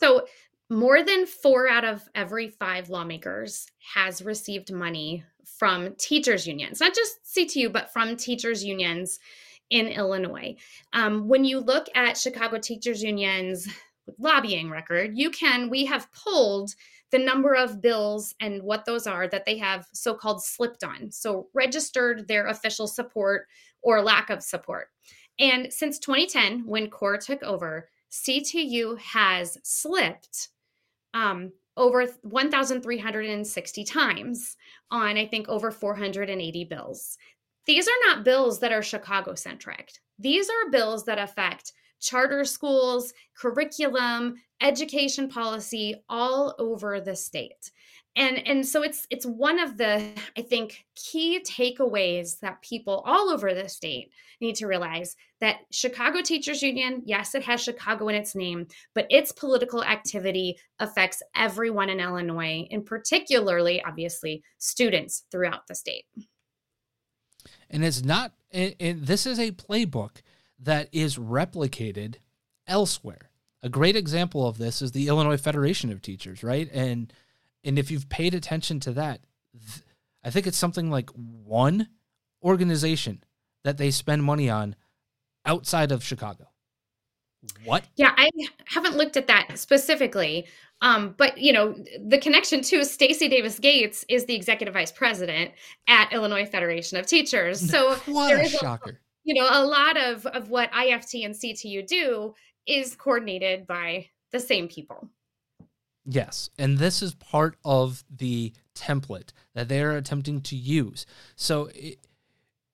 So, 0.00 0.26
more 0.70 1.02
than 1.02 1.26
four 1.26 1.68
out 1.68 1.84
of 1.84 2.08
every 2.14 2.48
five 2.48 2.88
lawmakers 2.88 3.66
has 3.94 4.22
received 4.22 4.72
money 4.72 5.24
from 5.44 5.94
teachers' 5.96 6.46
unions, 6.46 6.80
not 6.80 6.94
just 6.94 7.18
CTU, 7.24 7.70
but 7.70 7.92
from 7.92 8.16
teachers' 8.16 8.64
unions 8.64 9.20
in 9.70 9.86
Illinois. 9.88 10.56
Um, 10.92 11.28
when 11.28 11.44
you 11.44 11.60
look 11.60 11.86
at 11.94 12.18
Chicago 12.18 12.58
Teachers 12.58 13.02
Union's 13.02 13.68
lobbying 14.18 14.70
record, 14.70 15.12
you 15.14 15.30
can, 15.30 15.70
we 15.70 15.86
have 15.86 16.12
pulled 16.12 16.74
the 17.10 17.18
number 17.18 17.54
of 17.54 17.80
bills 17.80 18.34
and 18.40 18.62
what 18.62 18.84
those 18.84 19.06
are 19.06 19.28
that 19.28 19.44
they 19.44 19.56
have 19.58 19.86
so 19.92 20.14
called 20.14 20.42
slipped 20.42 20.82
on. 20.82 21.10
So, 21.10 21.48
registered 21.54 22.26
their 22.26 22.46
official 22.48 22.88
support 22.88 23.46
or 23.82 24.02
lack 24.02 24.30
of 24.30 24.42
support. 24.42 24.88
And 25.38 25.72
since 25.72 25.98
2010, 25.98 26.66
when 26.66 26.90
CORE 26.90 27.18
took 27.18 27.42
over, 27.42 27.88
CTU 28.10 28.98
has 28.98 29.58
slipped 29.62 30.48
um, 31.12 31.52
over 31.76 32.06
1,360 32.22 33.84
times 33.84 34.56
on, 34.90 35.16
I 35.16 35.26
think, 35.26 35.48
over 35.48 35.70
480 35.70 36.64
bills. 36.64 37.18
These 37.66 37.88
are 37.88 38.06
not 38.06 38.24
bills 38.24 38.60
that 38.60 38.72
are 38.72 38.82
Chicago 38.82 39.34
centric. 39.34 39.92
These 40.18 40.48
are 40.48 40.70
bills 40.70 41.04
that 41.06 41.18
affect 41.18 41.72
charter 42.00 42.44
schools, 42.44 43.12
curriculum, 43.36 44.36
education 44.60 45.28
policy 45.28 46.02
all 46.08 46.54
over 46.58 47.00
the 47.00 47.16
state. 47.16 47.70
And 48.16 48.46
and 48.46 48.64
so 48.64 48.82
it's 48.82 49.06
it's 49.10 49.26
one 49.26 49.58
of 49.58 49.76
the 49.76 50.12
I 50.36 50.42
think 50.42 50.84
key 50.94 51.40
takeaways 51.40 52.38
that 52.40 52.62
people 52.62 53.02
all 53.04 53.28
over 53.28 53.54
the 53.54 53.68
state 53.68 54.12
need 54.40 54.54
to 54.56 54.68
realize 54.68 55.16
that 55.40 55.60
Chicago 55.72 56.20
Teachers 56.20 56.62
Union, 56.62 57.02
yes, 57.04 57.34
it 57.34 57.42
has 57.42 57.60
Chicago 57.60 58.08
in 58.08 58.14
its 58.14 58.36
name, 58.36 58.68
but 58.94 59.06
its 59.10 59.32
political 59.32 59.82
activity 59.82 60.56
affects 60.78 61.22
everyone 61.34 61.88
in 61.88 61.98
Illinois, 61.98 62.68
and 62.70 62.86
particularly 62.86 63.82
obviously 63.82 64.44
students 64.58 65.24
throughout 65.32 65.66
the 65.66 65.74
state. 65.74 66.04
And 67.74 67.84
it's 67.84 68.04
not 68.04 68.32
and, 68.52 69.04
this 69.04 69.26
is 69.26 69.40
a 69.40 69.50
playbook 69.50 70.22
that 70.60 70.88
is 70.92 71.18
replicated 71.18 72.16
elsewhere. 72.68 73.30
A 73.64 73.68
great 73.68 73.96
example 73.96 74.46
of 74.46 74.58
this 74.58 74.80
is 74.80 74.92
the 74.92 75.08
Illinois 75.08 75.36
Federation 75.36 75.90
of 75.90 76.00
Teachers, 76.00 76.44
right? 76.44 76.70
And 76.72 77.12
and 77.64 77.76
if 77.76 77.90
you've 77.90 78.08
paid 78.08 78.32
attention 78.32 78.78
to 78.80 78.92
that, 78.92 79.22
th- 79.52 79.82
I 80.22 80.30
think 80.30 80.46
it's 80.46 80.56
something 80.56 80.88
like 80.88 81.10
one 81.10 81.88
organization 82.44 83.24
that 83.64 83.76
they 83.76 83.90
spend 83.90 84.22
money 84.22 84.48
on 84.48 84.76
outside 85.44 85.90
of 85.90 86.04
Chicago. 86.04 86.50
What? 87.64 87.84
Yeah, 87.96 88.14
I 88.16 88.30
haven't 88.66 88.96
looked 88.96 89.16
at 89.16 89.26
that 89.26 89.58
specifically. 89.58 90.46
Um, 90.84 91.14
but 91.16 91.38
you 91.38 91.52
know, 91.52 91.74
the 92.06 92.18
connection 92.18 92.60
to 92.62 92.84
Stacy 92.84 93.26
Davis 93.26 93.58
Gates 93.58 94.04
is 94.08 94.26
the 94.26 94.34
executive 94.34 94.74
vice 94.74 94.92
president 94.92 95.50
at 95.88 96.12
Illinois 96.12 96.44
Federation 96.44 96.98
of 96.98 97.06
Teachers. 97.06 97.58
So 97.58 97.94
what 98.06 98.28
there 98.28 98.38
a 98.38 98.42
is 98.42 98.52
shocker. 98.52 98.90
A, 98.90 98.94
you 99.24 99.34
know, 99.34 99.48
a 99.50 99.64
lot 99.64 99.96
of 99.96 100.26
of 100.26 100.50
what 100.50 100.70
IFT 100.72 101.24
and 101.24 101.34
CTU 101.34 101.86
do 101.86 102.34
is 102.66 102.94
coordinated 102.96 103.66
by 103.66 104.10
the 104.30 104.38
same 104.38 104.68
people. 104.68 105.08
Yes, 106.04 106.50
and 106.58 106.76
this 106.76 107.00
is 107.00 107.14
part 107.14 107.56
of 107.64 108.04
the 108.14 108.52
template 108.74 109.30
that 109.54 109.70
they're 109.70 109.96
attempting 109.96 110.42
to 110.42 110.56
use. 110.56 111.06
So 111.34 111.70
it, 111.74 111.98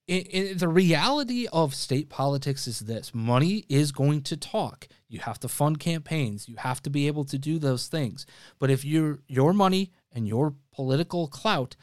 it, 0.07 0.27
it, 0.33 0.59
the 0.59 0.67
reality 0.67 1.47
of 1.53 1.75
state 1.75 2.09
politics 2.09 2.67
is 2.67 2.79
this 2.79 3.13
money 3.13 3.65
is 3.69 3.91
going 3.91 4.21
to 4.23 4.35
talk. 4.35 4.87
You 5.07 5.19
have 5.19 5.39
to 5.41 5.47
fund 5.47 5.79
campaigns. 5.79 6.49
You 6.49 6.55
have 6.57 6.81
to 6.83 6.89
be 6.89 7.07
able 7.07 7.23
to 7.25 7.37
do 7.37 7.59
those 7.59 7.87
things. 7.87 8.25
But 8.59 8.71
if 8.71 8.83
your 8.83 9.19
your 9.27 9.53
money 9.53 9.91
and 10.11 10.27
your 10.27 10.55
political 10.73 11.27
clout 11.27 11.75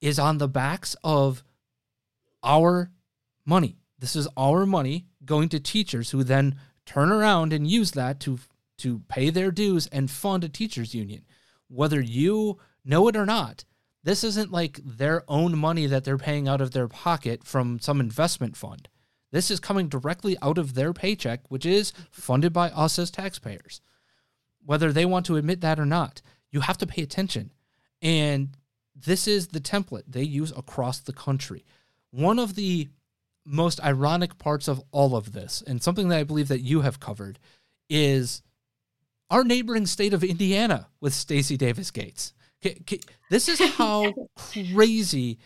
is 0.00 0.18
on 0.18 0.38
the 0.38 0.48
backs 0.48 0.96
of 1.04 1.44
our 2.42 2.90
money, 3.44 3.78
this 3.98 4.16
is 4.16 4.28
our 4.36 4.66
money 4.66 5.06
going 5.24 5.48
to 5.50 5.60
teachers 5.60 6.10
who 6.10 6.24
then 6.24 6.56
turn 6.86 7.12
around 7.12 7.52
and 7.52 7.70
use 7.70 7.92
that 7.92 8.18
to 8.20 8.38
to 8.78 9.00
pay 9.08 9.30
their 9.30 9.50
dues 9.50 9.86
and 9.88 10.10
fund 10.10 10.42
a 10.42 10.48
teachers 10.48 10.94
union. 10.94 11.24
Whether 11.68 12.00
you 12.00 12.58
know 12.84 13.06
it 13.08 13.16
or 13.16 13.26
not, 13.26 13.64
this 14.02 14.24
isn't 14.24 14.50
like 14.50 14.80
their 14.84 15.24
own 15.28 15.58
money 15.58 15.86
that 15.86 16.04
they're 16.04 16.18
paying 16.18 16.48
out 16.48 16.60
of 16.60 16.70
their 16.72 16.88
pocket 16.88 17.44
from 17.44 17.78
some 17.78 18.00
investment 18.00 18.56
fund. 18.56 18.88
This 19.30 19.50
is 19.50 19.60
coming 19.60 19.88
directly 19.88 20.36
out 20.42 20.58
of 20.58 20.74
their 20.74 20.92
paycheck, 20.92 21.40
which 21.48 21.66
is 21.66 21.92
funded 22.10 22.52
by 22.52 22.70
us 22.70 22.98
as 22.98 23.10
taxpayers. 23.10 23.80
Whether 24.64 24.92
they 24.92 25.04
want 25.04 25.26
to 25.26 25.36
admit 25.36 25.60
that 25.60 25.78
or 25.78 25.86
not, 25.86 26.22
you 26.50 26.60
have 26.60 26.78
to 26.78 26.86
pay 26.86 27.02
attention. 27.02 27.52
And 28.02 28.56
this 28.94 29.28
is 29.28 29.48
the 29.48 29.60
template 29.60 30.04
they 30.08 30.22
use 30.22 30.52
across 30.56 31.00
the 31.00 31.12
country. 31.12 31.64
One 32.10 32.38
of 32.38 32.54
the 32.54 32.88
most 33.44 33.82
ironic 33.82 34.38
parts 34.38 34.68
of 34.68 34.82
all 34.90 35.16
of 35.16 35.32
this, 35.32 35.62
and 35.66 35.82
something 35.82 36.08
that 36.08 36.18
I 36.18 36.24
believe 36.24 36.48
that 36.48 36.60
you 36.60 36.82
have 36.82 37.00
covered, 37.00 37.38
is 37.88 38.42
our 39.30 39.44
neighboring 39.44 39.86
state 39.86 40.12
of 40.12 40.24
Indiana 40.24 40.88
with 41.00 41.14
Stacy 41.14 41.56
Davis 41.56 41.90
Gates. 41.90 42.32
This 43.30 43.48
is 43.48 43.60
how 43.76 44.12
crazy 44.36 45.38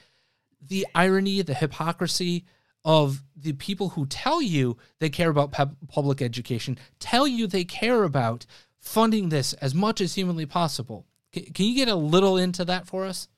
the 0.60 0.86
irony, 0.94 1.42
the 1.42 1.54
hypocrisy 1.54 2.44
of 2.84 3.22
the 3.36 3.52
people 3.54 3.90
who 3.90 4.06
tell 4.06 4.42
you 4.42 4.76
they 4.98 5.08
care 5.08 5.30
about 5.30 5.54
public 5.88 6.20
education, 6.20 6.78
tell 6.98 7.26
you 7.26 7.46
they 7.46 7.64
care 7.64 8.02
about 8.04 8.46
funding 8.78 9.28
this 9.30 9.52
as 9.54 9.74
much 9.74 10.00
as 10.00 10.14
humanly 10.14 10.46
possible. 10.46 11.06
Can 11.32 11.66
you 11.66 11.74
get 11.74 11.88
a 11.88 11.94
little 11.94 12.36
into 12.36 12.64
that 12.66 12.86
for 12.86 13.04
us? 13.04 13.28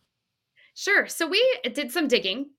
Sure. 0.75 1.07
So 1.07 1.27
we 1.27 1.59
did 1.73 1.91
some 1.93 2.09
digging 2.09 2.51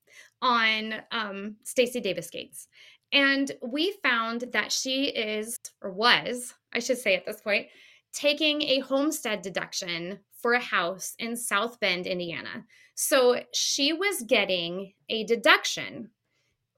on 0.42 0.94
um, 1.12 1.56
Stacy 1.64 2.00
Davis 2.00 2.30
Gates, 2.30 2.68
and 3.12 3.52
we 3.62 3.94
found 4.02 4.44
that 4.52 4.72
she 4.72 5.04
is, 5.04 5.58
or 5.82 5.92
was, 5.92 6.54
I 6.72 6.80
should 6.80 6.98
say 6.98 7.14
at 7.14 7.26
this 7.26 7.40
point, 7.40 7.66
taking 8.12 8.62
a 8.62 8.80
homestead 8.80 9.42
deduction 9.42 10.18
for 10.40 10.54
a 10.54 10.60
house 10.60 11.14
in 11.18 11.36
South 11.36 11.78
Bend, 11.80 12.06
Indiana. 12.06 12.64
So 12.94 13.42
she 13.52 13.92
was 13.92 14.22
getting 14.22 14.92
a 15.08 15.24
deduction 15.24 16.10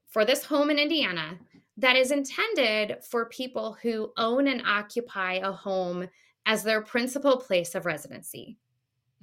for 0.07 0.25
this 0.25 0.43
home 0.43 0.69
in 0.69 0.77
Indiana 0.79 1.39
that 1.77 1.95
is 1.95 2.11
intended 2.11 3.03
for 3.03 3.25
people 3.25 3.77
who 3.81 4.11
own 4.17 4.47
and 4.47 4.61
occupy 4.65 5.35
a 5.35 5.51
home 5.51 6.07
as 6.45 6.63
their 6.63 6.81
principal 6.81 7.37
place 7.37 7.75
of 7.75 7.85
residency. 7.85 8.57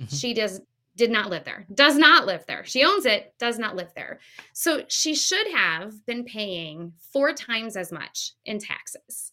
Mm-hmm. 0.01 0.15
She 0.15 0.35
does 0.35 0.61
did 0.97 1.11
not 1.13 1.31
live 1.31 1.45
there. 1.45 1.65
Does 1.73 1.97
not 1.97 2.27
live 2.27 2.45
there. 2.49 2.65
She 2.65 2.85
owns 2.85 3.07
it, 3.07 3.33
does 3.39 3.57
not 3.57 3.77
live 3.77 3.93
there. 3.95 4.19
So 4.53 4.83
she 4.89 5.15
should 5.15 5.47
have 5.53 6.05
been 6.07 6.25
paying 6.25 6.93
four 7.13 7.33
times 7.33 7.77
as 7.77 7.93
much 7.93 8.33
in 8.45 8.59
taxes. 8.59 9.31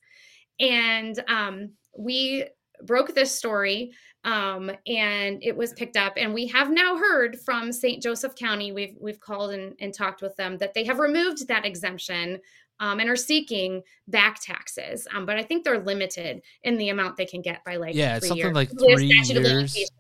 And 0.60 1.22
um, 1.28 1.72
we 1.98 2.46
broke 2.86 3.14
this 3.14 3.32
story 3.32 3.92
um, 4.26 4.72
and 4.88 5.42
it 5.44 5.56
was 5.56 5.72
picked 5.74 5.96
up. 5.96 6.14
And 6.18 6.34
we 6.34 6.48
have 6.48 6.72
now 6.72 6.98
heard 6.98 7.40
from 7.40 7.72
st 7.72 8.02
joseph 8.02 8.36
county 8.36 8.72
we've 8.72 8.96
we've 9.00 9.20
called 9.20 9.52
and, 9.52 9.76
and 9.80 9.94
talked 9.94 10.22
with 10.22 10.36
them 10.36 10.58
that 10.58 10.74
they 10.74 10.84
have 10.84 11.00
removed 11.00 11.48
that 11.48 11.66
exemption 11.66 12.42
um, 12.80 13.00
and 13.00 13.10
are 13.10 13.16
seeking 13.16 13.82
back 14.08 14.40
taxes. 14.42 15.08
Um, 15.16 15.26
but 15.26 15.38
i 15.38 15.44
think 15.44 15.64
they're 15.64 15.80
limited 15.80 16.42
in 16.64 16.78
the 16.78 16.90
amount 16.90 17.18
they 17.18 17.26
can 17.26 17.42
get 17.42 17.64
by 17.64 17.78
like 17.78 17.96
yeah 17.96 18.18
it's 18.18 18.28
something 18.28 18.46
years. 18.46 18.56
like 18.56 18.70
three 18.70 19.06
years. 19.06 19.92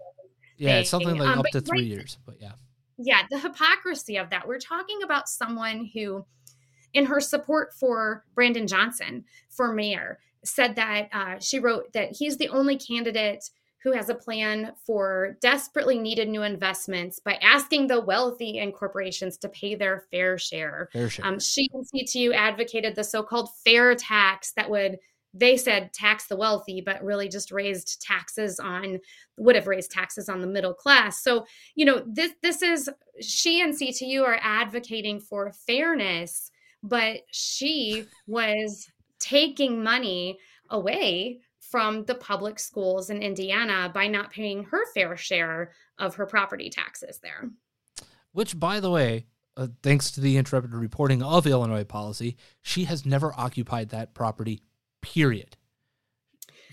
yeah 0.58 0.78
it's 0.78 0.89
something 0.89 1.17
like 1.17 1.30
um, 1.30 1.39
up 1.39 1.45
to 1.52 1.62
three 1.62 1.80
right, 1.80 1.88
years 1.88 2.17
but 2.26 2.36
yeah. 2.41 2.52
Yeah 2.98 3.24
the 3.30 3.39
hypocrisy 3.39 4.17
of 4.17 4.30
that. 4.30 4.48
We're 4.48 4.58
talking 4.58 5.04
about 5.04 5.28
someone 5.28 5.89
who 5.93 6.26
in 6.93 7.06
her 7.06 7.19
support 7.19 7.74
for 7.74 8.24
brandon 8.34 8.65
johnson 8.67 9.26
for 9.50 9.74
mayor 9.74 10.19
said 10.45 10.75
that 10.75 11.10
uh, 11.12 11.39
she 11.39 11.60
wrote 11.60 11.91
that 11.93 12.15
he's 12.15 12.38
the 12.38 12.49
only 12.49 12.77
candidate 12.77 13.43
who 13.84 13.91
has 13.91 14.10
a 14.10 14.15
plan 14.15 14.73
for 14.84 15.38
desperately 15.41 15.99
needed 15.99 16.27
new 16.27 16.41
investments 16.41 17.19
by 17.19 17.36
asking 17.36 17.86
the 17.86 18.01
wealthy 18.01 18.58
and 18.58 18.73
corporations 18.73 19.38
to 19.38 19.47
pay 19.49 19.75
their 19.75 20.05
fair 20.10 20.39
share. 20.39 20.89
Fair 20.91 21.08
share. 21.08 21.25
Um, 21.25 21.39
she 21.39 21.69
and 21.71 21.86
CTU 21.86 22.34
advocated 22.34 22.95
the 22.95 23.03
so 23.03 23.21
called 23.21 23.49
fair 23.63 23.93
tax 23.93 24.53
that 24.53 24.69
would 24.69 24.97
they 25.38 25.58
said 25.58 25.91
tax 25.93 26.27
the 26.27 26.36
wealthy, 26.36 26.81
but 26.81 27.03
really 27.03 27.27
just 27.27 27.51
raised 27.51 28.01
taxes 28.01 28.60
on 28.60 28.99
would 29.38 29.55
have 29.55 29.67
raised 29.67 29.91
taxes 29.91 30.29
on 30.29 30.39
the 30.39 30.47
middle 30.47 30.73
class. 30.73 31.21
So, 31.21 31.45
you 31.75 31.86
know, 31.86 32.03
this 32.08 32.31
this 32.41 32.62
is 32.62 32.89
she 33.21 33.62
and 33.62 33.73
CTU 33.73 34.23
are 34.23 34.39
advocating 34.41 35.19
for 35.19 35.51
fairness, 35.67 36.49
but 36.81 37.17
she 37.31 38.05
was 38.25 38.88
taking 39.19 39.84
money 39.84 40.39
away 40.69 41.39
from 41.60 42.06
the 42.06 42.15
public 42.15 42.60
schools 42.60 43.10
in 43.10 43.21
Indiana 43.21 43.91
by 43.93 44.08
not 44.08 44.32
paying 44.32 44.63
her 44.65 44.86
fair 44.93 45.17
share 45.17 45.71
of 45.97 46.15
her 46.15 46.25
property 46.25 46.69
taxes 46.69 47.19
there. 47.21 47.49
Which, 48.32 48.60
by 48.60 48.80
the 48.80 48.91
way, 48.91 49.25
uh, 49.58 49.67
thanks 49.82 50.12
to 50.12 50.21
the 50.21 50.38
interrupted 50.38 50.73
reporting 50.73 51.23
of 51.23 51.47
Illinois 51.47 51.84
policy, 51.84 52.38
she 52.62 52.86
has 52.86 53.06
never 53.06 53.34
occupied 53.38 53.89
that 53.89 54.13
property 54.13 54.62
period. 55.01 55.58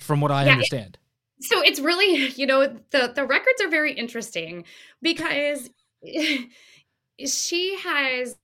From 0.00 0.20
what 0.20 0.32
I 0.32 0.46
yeah, 0.46 0.52
understand. 0.52 0.98
It, 1.38 1.44
so 1.44 1.62
it's 1.62 1.80
really, 1.80 2.26
you 2.36 2.46
know, 2.46 2.66
the 2.90 3.12
the 3.14 3.24
records 3.24 3.62
are 3.62 3.68
very 3.68 3.92
interesting 3.92 4.64
because 5.00 5.70
she 7.26 7.78
has 7.82 8.36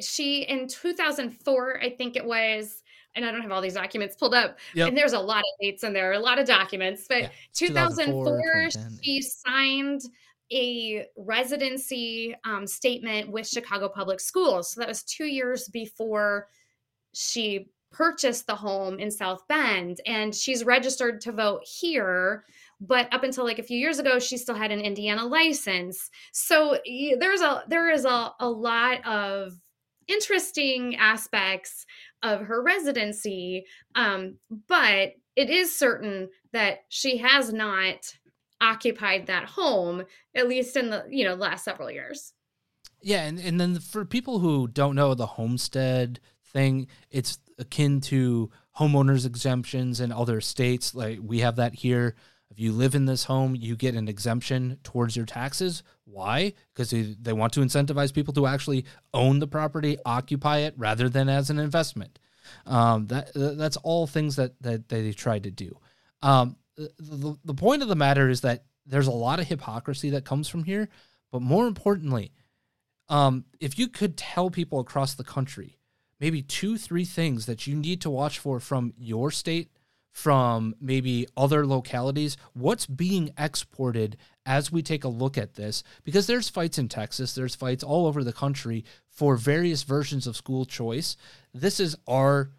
she 0.00 0.42
in 0.42 0.68
2004 0.68 1.80
i 1.82 1.90
think 1.90 2.16
it 2.16 2.24
was 2.24 2.82
and 3.14 3.24
i 3.24 3.30
don't 3.30 3.42
have 3.42 3.52
all 3.52 3.60
these 3.60 3.74
documents 3.74 4.16
pulled 4.16 4.34
up 4.34 4.58
yep. 4.74 4.88
and 4.88 4.96
there's 4.96 5.12
a 5.12 5.20
lot 5.20 5.38
of 5.38 5.60
dates 5.60 5.84
in 5.84 5.92
there 5.92 6.12
a 6.12 6.18
lot 6.18 6.38
of 6.38 6.46
documents 6.46 7.06
but 7.08 7.22
yeah, 7.22 7.28
2004 7.54 8.70
she 9.02 9.20
signed 9.20 10.02
a 10.52 11.06
residency 11.16 12.34
um, 12.44 12.66
statement 12.66 13.30
with 13.30 13.48
chicago 13.48 13.88
public 13.88 14.20
schools. 14.20 14.72
So 14.72 14.80
that 14.80 14.88
was 14.88 15.02
two 15.02 15.24
years 15.24 15.68
before 15.68 16.48
she 17.14 17.70
purchased 17.90 18.46
the 18.46 18.54
home 18.54 18.98
in 18.98 19.10
South 19.10 19.46
Bend 19.48 20.00
and 20.06 20.34
she's 20.34 20.64
registered 20.64 21.20
to 21.22 21.32
vote 21.32 21.62
here 21.64 22.44
but 22.82 23.12
up 23.14 23.22
until 23.22 23.44
like 23.44 23.58
a 23.58 23.62
few 23.62 23.78
years 23.78 23.98
ago 23.98 24.18
she 24.18 24.36
still 24.36 24.54
had 24.54 24.72
an 24.72 24.80
Indiana 24.80 25.24
license 25.24 26.10
so 26.32 26.76
there's 27.18 27.40
a 27.40 27.62
there 27.68 27.90
is 27.90 28.04
a, 28.04 28.32
a 28.40 28.48
lot 28.48 29.04
of 29.06 29.52
interesting 30.08 30.96
aspects 30.96 31.86
of 32.22 32.40
her 32.40 32.62
residency 32.62 33.64
um, 33.94 34.36
but 34.68 35.12
it 35.36 35.48
is 35.48 35.74
certain 35.74 36.28
that 36.52 36.80
she 36.88 37.18
has 37.18 37.52
not 37.52 38.18
occupied 38.60 39.26
that 39.26 39.44
home 39.44 40.04
at 40.34 40.48
least 40.48 40.76
in 40.76 40.90
the 40.90 41.04
you 41.08 41.24
know 41.24 41.34
last 41.34 41.64
several 41.64 41.90
years 41.90 42.32
yeah 43.00 43.22
and, 43.24 43.38
and 43.38 43.60
then 43.60 43.78
for 43.78 44.04
people 44.04 44.40
who 44.40 44.66
don't 44.68 44.96
know 44.96 45.14
the 45.14 45.26
homestead 45.26 46.20
thing 46.44 46.86
it's 47.10 47.38
akin 47.58 48.00
to 48.00 48.50
homeowners 48.78 49.26
exemptions 49.26 50.00
in 50.00 50.12
other 50.12 50.40
states. 50.40 50.94
Like 50.94 51.18
we 51.22 51.40
have 51.40 51.56
that 51.56 51.74
here. 51.74 52.16
If 52.52 52.60
you 52.60 52.72
live 52.72 52.94
in 52.94 53.06
this 53.06 53.24
home, 53.24 53.56
you 53.56 53.76
get 53.76 53.94
an 53.94 54.08
exemption 54.08 54.78
towards 54.84 55.16
your 55.16 55.24
taxes. 55.24 55.82
Why? 56.04 56.52
Because 56.74 56.90
they, 56.90 57.32
want 57.32 57.54
to 57.54 57.60
incentivize 57.60 58.12
people 58.12 58.34
to 58.34 58.46
actually 58.46 58.84
own 59.14 59.38
the 59.38 59.46
property, 59.46 59.96
occupy 60.04 60.58
it, 60.58 60.74
rather 60.76 61.08
than 61.08 61.30
as 61.30 61.48
an 61.48 61.58
investment. 61.58 62.18
Um, 62.66 63.06
that 63.06 63.30
that's 63.34 63.78
all 63.78 64.06
things 64.06 64.36
that 64.36 64.60
that, 64.60 64.90
they 64.90 65.12
tried 65.12 65.44
to 65.44 65.50
do. 65.50 65.78
Um, 66.20 66.56
the, 66.76 67.38
the 67.42 67.54
point 67.54 67.80
of 67.80 67.88
the 67.88 67.96
matter 67.96 68.28
is 68.28 68.42
that 68.42 68.64
there's 68.84 69.06
a 69.06 69.12
lot 69.12 69.40
of 69.40 69.46
hypocrisy 69.46 70.10
that 70.10 70.26
comes 70.26 70.46
from 70.46 70.64
here, 70.64 70.90
but 71.30 71.40
more 71.40 71.66
importantly, 71.66 72.32
um, 73.08 73.46
if 73.60 73.78
you 73.78 73.88
could 73.88 74.18
tell 74.18 74.50
people 74.50 74.78
across 74.78 75.14
the 75.14 75.24
country 75.24 75.78
maybe 76.20 76.42
two, 76.42 76.76
three 76.76 77.06
things 77.06 77.46
that 77.46 77.66
you 77.66 77.74
need 77.74 78.02
to 78.02 78.10
watch 78.10 78.38
for 78.38 78.60
from 78.60 78.92
your 78.98 79.30
state, 79.30 79.70
from 80.12 80.74
maybe 80.78 81.26
other 81.36 81.66
localities. 81.66 82.36
What's 82.52 82.86
being 82.86 83.32
exported 83.38 84.18
as 84.44 84.70
we 84.70 84.82
take 84.82 85.04
a 85.04 85.08
look 85.08 85.38
at 85.38 85.54
this? 85.54 85.82
Because 86.04 86.26
there's 86.26 86.50
fights 86.50 86.78
in 86.78 86.88
Texas, 86.88 87.34
there's 87.34 87.54
fights 87.54 87.82
all 87.82 88.06
over 88.06 88.22
the 88.22 88.32
country 88.32 88.84
for 89.08 89.36
various 89.36 89.82
versions 89.82 90.26
of 90.26 90.36
school 90.36 90.66
choice. 90.66 91.16
This 91.54 91.80
is 91.80 91.96
our, 92.06 92.50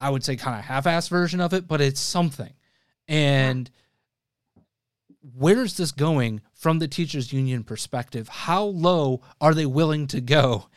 I 0.00 0.10
would 0.10 0.22
say, 0.22 0.36
kind 0.36 0.58
of 0.58 0.66
half 0.66 0.86
ass 0.86 1.08
version 1.08 1.40
of 1.40 1.54
it, 1.54 1.66
but 1.66 1.80
it's 1.80 2.00
something. 2.00 2.52
And 3.08 3.70
where's 5.34 5.78
this 5.78 5.92
going 5.92 6.42
from 6.52 6.78
the 6.78 6.86
teachers 6.86 7.32
union 7.32 7.64
perspective 7.64 8.28
how 8.28 8.62
low 8.62 9.20
are 9.40 9.54
they 9.54 9.66
willing 9.66 10.06
to 10.06 10.20
go 10.20 10.68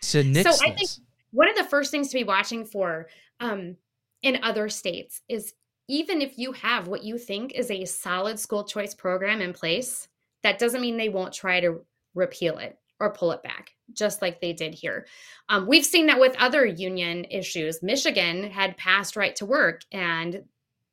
to 0.00 0.24
nix 0.24 0.58
so 0.58 0.66
I 0.66 0.70
think 0.70 0.88
one 1.32 1.50
of 1.50 1.54
the 1.54 1.64
first 1.64 1.90
things 1.90 2.08
to 2.08 2.14
be 2.14 2.24
watching 2.24 2.64
for 2.64 3.08
um, 3.40 3.76
in 4.22 4.42
other 4.42 4.68
states 4.68 5.22
is 5.28 5.54
even 5.88 6.20
if 6.20 6.38
you 6.38 6.52
have 6.52 6.88
what 6.88 7.04
you 7.04 7.18
think 7.18 7.52
is 7.52 7.70
a 7.70 7.84
solid 7.84 8.38
school 8.38 8.64
choice 8.64 8.94
program 8.94 9.40
in 9.40 9.52
place, 9.52 10.08
that 10.42 10.58
doesn't 10.58 10.80
mean 10.80 10.96
they 10.96 11.08
won't 11.08 11.32
try 11.32 11.60
to 11.60 11.80
repeal 12.14 12.58
it 12.58 12.78
or 12.98 13.12
pull 13.12 13.30
it 13.32 13.42
back, 13.42 13.72
just 13.92 14.22
like 14.22 14.40
they 14.40 14.52
did 14.52 14.74
here. 14.74 15.06
Um, 15.48 15.66
we've 15.66 15.84
seen 15.84 16.06
that 16.06 16.18
with 16.18 16.34
other 16.38 16.64
union 16.64 17.24
issues. 17.30 17.82
Michigan 17.82 18.50
had 18.50 18.76
passed 18.76 19.16
right 19.16 19.36
to 19.36 19.46
work, 19.46 19.82
and 19.92 20.42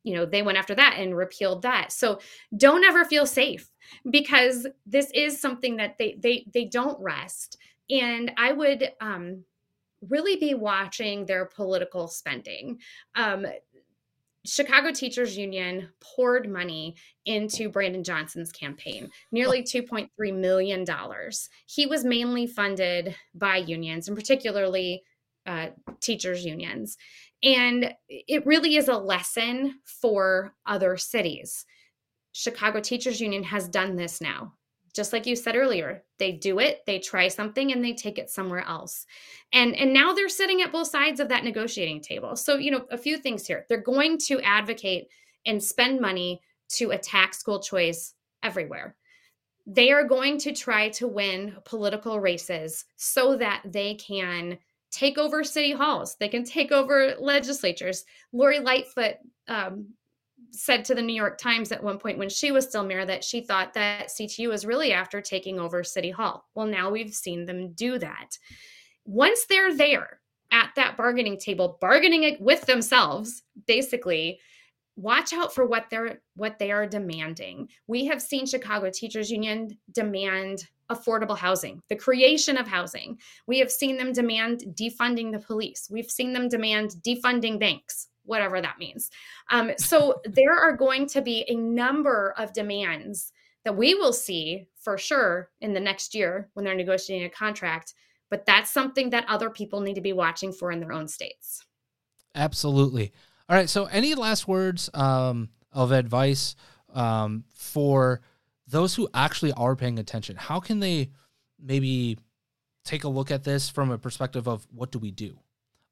you 0.04 0.14
know 0.14 0.26
they 0.26 0.42
went 0.42 0.58
after 0.58 0.74
that 0.74 0.96
and 0.98 1.16
repealed 1.16 1.62
that. 1.62 1.92
So 1.92 2.20
don't 2.56 2.84
ever 2.84 3.04
feel 3.04 3.26
safe 3.26 3.70
because 4.10 4.66
this 4.86 5.10
is 5.14 5.40
something 5.40 5.76
that 5.76 5.96
they 5.98 6.18
they 6.20 6.46
they 6.52 6.66
don't 6.66 7.00
rest 7.00 7.56
and 7.90 8.32
I 8.36 8.52
would 8.52 8.92
um, 9.00 9.44
really 10.08 10.36
be 10.36 10.54
watching 10.54 11.26
their 11.26 11.46
political 11.46 12.08
spending. 12.08 12.78
Um, 13.14 13.46
Chicago 14.46 14.92
Teachers 14.92 15.36
Union 15.38 15.88
poured 16.00 16.50
money 16.50 16.96
into 17.24 17.70
Brandon 17.70 18.04
Johnson's 18.04 18.52
campaign, 18.52 19.08
nearly 19.32 19.62
$2.3 19.62 20.08
million. 20.34 20.84
He 21.66 21.86
was 21.86 22.04
mainly 22.04 22.46
funded 22.46 23.14
by 23.34 23.56
unions, 23.56 24.08
and 24.08 24.16
particularly 24.16 25.02
uh, 25.46 25.68
teachers' 26.00 26.44
unions. 26.44 26.98
And 27.42 27.94
it 28.08 28.46
really 28.46 28.76
is 28.76 28.88
a 28.88 28.96
lesson 28.96 29.80
for 29.84 30.54
other 30.66 30.96
cities. 30.96 31.64
Chicago 32.32 32.80
Teachers 32.80 33.20
Union 33.20 33.44
has 33.44 33.68
done 33.68 33.96
this 33.96 34.20
now 34.20 34.54
just 34.94 35.12
like 35.12 35.26
you 35.26 35.36
said 35.36 35.56
earlier 35.56 36.04
they 36.18 36.32
do 36.32 36.60
it 36.60 36.82
they 36.86 36.98
try 36.98 37.28
something 37.28 37.72
and 37.72 37.84
they 37.84 37.92
take 37.92 38.18
it 38.18 38.30
somewhere 38.30 38.64
else. 38.66 39.06
And 39.52 39.74
and 39.76 39.92
now 39.92 40.12
they're 40.12 40.28
sitting 40.28 40.62
at 40.62 40.72
both 40.72 40.88
sides 40.88 41.20
of 41.20 41.28
that 41.28 41.44
negotiating 41.44 42.00
table. 42.00 42.36
So 42.36 42.56
you 42.56 42.70
know 42.70 42.86
a 42.90 42.98
few 42.98 43.18
things 43.18 43.46
here. 43.46 43.66
They're 43.68 43.78
going 43.78 44.18
to 44.26 44.40
advocate 44.40 45.08
and 45.46 45.62
spend 45.62 46.00
money 46.00 46.40
to 46.70 46.90
attack 46.90 47.34
school 47.34 47.60
choice 47.60 48.14
everywhere. 48.42 48.96
They 49.66 49.92
are 49.92 50.04
going 50.04 50.38
to 50.38 50.52
try 50.52 50.90
to 50.90 51.06
win 51.06 51.56
political 51.64 52.20
races 52.20 52.84
so 52.96 53.36
that 53.36 53.62
they 53.64 53.94
can 53.94 54.58
take 54.90 55.18
over 55.18 55.42
city 55.42 55.72
halls. 55.72 56.16
They 56.16 56.28
can 56.28 56.44
take 56.44 56.70
over 56.70 57.14
legislatures. 57.18 58.04
Lori 58.32 58.60
lightfoot 58.60 59.16
um, 59.48 59.88
said 60.54 60.84
to 60.84 60.94
the 60.94 61.02
New 61.02 61.14
York 61.14 61.38
Times 61.38 61.72
at 61.72 61.82
one 61.82 61.98
point 61.98 62.18
when 62.18 62.28
she 62.28 62.52
was 62.52 62.66
still 62.66 62.84
mayor 62.84 63.04
that 63.04 63.24
she 63.24 63.40
thought 63.40 63.74
that 63.74 64.08
CTU 64.08 64.48
was 64.48 64.64
really 64.64 64.92
after 64.92 65.20
taking 65.20 65.58
over 65.58 65.82
City 65.82 66.10
Hall. 66.10 66.48
Well, 66.54 66.66
now 66.66 66.90
we've 66.90 67.14
seen 67.14 67.44
them 67.44 67.72
do 67.72 67.98
that. 67.98 68.38
Once 69.04 69.46
they're 69.46 69.76
there 69.76 70.20
at 70.50 70.70
that 70.76 70.96
bargaining 70.96 71.38
table, 71.38 71.78
bargaining 71.80 72.36
with 72.40 72.64
themselves, 72.66 73.42
basically, 73.66 74.38
watch 74.96 75.32
out 75.32 75.52
for 75.52 75.66
what 75.66 75.86
they're 75.90 76.20
what 76.36 76.58
they 76.58 76.70
are 76.70 76.86
demanding. 76.86 77.68
We 77.86 78.06
have 78.06 78.22
seen 78.22 78.46
Chicago 78.46 78.90
Teachers 78.90 79.30
Union 79.30 79.76
demand 79.92 80.68
affordable 80.90 81.36
housing, 81.36 81.82
the 81.88 81.96
creation 81.96 82.56
of 82.56 82.68
housing. 82.68 83.18
We 83.46 83.58
have 83.58 83.70
seen 83.70 83.96
them 83.96 84.12
demand 84.12 84.64
defunding 84.74 85.32
the 85.32 85.40
police. 85.40 85.88
We've 85.90 86.10
seen 86.10 86.32
them 86.32 86.48
demand 86.48 86.96
defunding 87.02 87.58
banks 87.58 88.08
whatever 88.24 88.60
that 88.60 88.78
means. 88.78 89.10
Um, 89.50 89.72
so 89.76 90.20
there 90.24 90.54
are 90.54 90.76
going 90.76 91.06
to 91.08 91.22
be 91.22 91.44
a 91.48 91.54
number 91.54 92.34
of 92.38 92.52
demands 92.52 93.32
that 93.64 93.76
we 93.76 93.94
will 93.94 94.12
see 94.12 94.66
for 94.78 94.98
sure 94.98 95.50
in 95.60 95.72
the 95.72 95.80
next 95.80 96.14
year 96.14 96.50
when 96.54 96.64
they're 96.64 96.74
negotiating 96.74 97.26
a 97.26 97.30
contract. 97.30 97.94
But 98.30 98.46
that's 98.46 98.70
something 98.70 99.10
that 99.10 99.26
other 99.28 99.50
people 99.50 99.80
need 99.80 99.94
to 99.94 100.00
be 100.00 100.12
watching 100.12 100.52
for 100.52 100.72
in 100.72 100.80
their 100.80 100.92
own 100.92 101.08
states. 101.08 101.64
Absolutely. 102.34 103.12
All 103.48 103.56
right. 103.56 103.68
So, 103.68 103.84
any 103.84 104.14
last 104.14 104.48
words 104.48 104.90
um, 104.94 105.50
of 105.72 105.92
advice 105.92 106.56
um, 106.92 107.44
for 107.54 108.22
those 108.66 108.94
who 108.94 109.08
actually 109.14 109.52
are 109.52 109.76
paying 109.76 109.98
attention? 109.98 110.36
How 110.36 110.58
can 110.58 110.80
they 110.80 111.10
maybe 111.62 112.18
take 112.84 113.04
a 113.04 113.08
look 113.08 113.30
at 113.30 113.44
this 113.44 113.68
from 113.68 113.90
a 113.90 113.98
perspective 113.98 114.48
of 114.48 114.66
what 114.70 114.90
do 114.90 114.98
we 114.98 115.10
do 115.10 115.38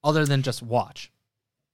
other 0.03 0.25
than 0.25 0.43
just 0.43 0.63
watch? 0.63 1.13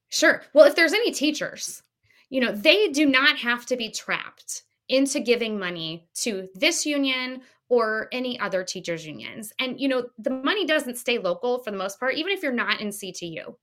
Sure. 0.09 0.41
Well, 0.53 0.65
if 0.65 0.75
there's 0.75 0.93
any 0.93 1.11
teachers, 1.11 1.83
you 2.29 2.41
know, 2.41 2.51
they 2.51 2.89
do 2.89 3.05
not 3.05 3.37
have 3.37 3.65
to 3.67 3.77
be 3.77 3.89
trapped 3.89 4.63
into 4.89 5.19
giving 5.19 5.57
money 5.57 6.07
to 6.15 6.47
this 6.55 6.85
union 6.85 7.41
or 7.69 8.07
any 8.11 8.39
other 8.39 8.63
teachers 8.63 9.05
unions. 9.05 9.53
And 9.59 9.79
you 9.79 9.87
know, 9.87 10.07
the 10.17 10.31
money 10.31 10.65
doesn't 10.65 10.97
stay 10.97 11.19
local 11.19 11.59
for 11.59 11.71
the 11.71 11.77
most 11.77 11.99
part 11.99 12.15
even 12.15 12.31
if 12.31 12.41
you're 12.41 12.51
not 12.51 12.81
in 12.81 12.89
CTU. 12.89 13.55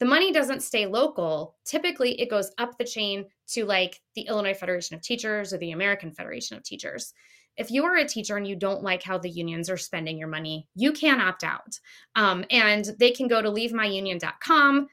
The 0.00 0.06
money 0.06 0.32
doesn't 0.32 0.62
stay 0.62 0.86
local. 0.86 1.56
Typically, 1.64 2.20
it 2.20 2.28
goes 2.28 2.50
up 2.58 2.76
the 2.76 2.84
chain 2.84 3.26
to 3.48 3.64
like 3.64 4.00
the 4.16 4.22
Illinois 4.22 4.54
Federation 4.54 4.96
of 4.96 5.02
Teachers 5.02 5.52
or 5.52 5.58
the 5.58 5.70
American 5.70 6.10
Federation 6.10 6.56
of 6.56 6.64
Teachers. 6.64 7.14
If 7.56 7.70
you 7.70 7.84
are 7.84 7.96
a 7.96 8.04
teacher 8.04 8.36
and 8.36 8.46
you 8.46 8.56
don't 8.56 8.82
like 8.82 9.04
how 9.04 9.18
the 9.18 9.30
unions 9.30 9.70
are 9.70 9.76
spending 9.76 10.18
your 10.18 10.26
money, 10.26 10.66
you 10.74 10.92
can 10.92 11.20
opt 11.20 11.44
out. 11.44 11.78
Um, 12.16 12.44
and 12.50 12.90
they 12.98 13.12
can 13.12 13.28
go 13.28 13.40
to 13.40 13.48
leavemyunion.com. 13.48 14.88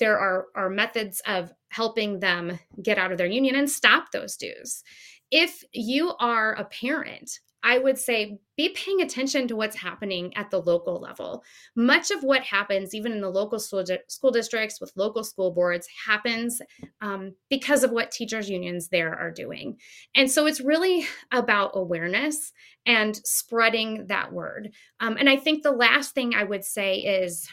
There 0.00 0.18
are, 0.18 0.46
are 0.56 0.68
methods 0.68 1.22
of 1.26 1.52
helping 1.68 2.18
them 2.18 2.58
get 2.82 2.98
out 2.98 3.12
of 3.12 3.18
their 3.18 3.28
union 3.28 3.54
and 3.54 3.70
stop 3.70 4.10
those 4.10 4.36
dues. 4.36 4.82
If 5.30 5.62
you 5.72 6.14
are 6.18 6.54
a 6.54 6.64
parent 6.64 7.30
I 7.62 7.78
would 7.78 7.98
say 7.98 8.38
be 8.56 8.70
paying 8.70 9.02
attention 9.02 9.46
to 9.48 9.56
what's 9.56 9.76
happening 9.76 10.34
at 10.36 10.50
the 10.50 10.60
local 10.60 10.98
level. 11.00 11.44
Much 11.76 12.10
of 12.10 12.22
what 12.22 12.42
happens, 12.42 12.94
even 12.94 13.12
in 13.12 13.20
the 13.20 13.28
local 13.28 13.58
school, 13.58 13.84
di- 13.84 13.98
school 14.08 14.30
districts 14.30 14.80
with 14.80 14.92
local 14.96 15.24
school 15.24 15.52
boards, 15.52 15.86
happens 16.06 16.60
um, 17.00 17.34
because 17.50 17.84
of 17.84 17.90
what 17.90 18.10
teachers' 18.10 18.48
unions 18.48 18.88
there 18.88 19.14
are 19.14 19.30
doing. 19.30 19.76
And 20.14 20.30
so 20.30 20.46
it's 20.46 20.60
really 20.60 21.06
about 21.32 21.72
awareness 21.74 22.52
and 22.86 23.16
spreading 23.24 24.06
that 24.06 24.32
word. 24.32 24.70
Um, 25.00 25.16
and 25.18 25.28
I 25.28 25.36
think 25.36 25.62
the 25.62 25.70
last 25.70 26.14
thing 26.14 26.34
I 26.34 26.44
would 26.44 26.64
say 26.64 26.96
is 26.96 27.46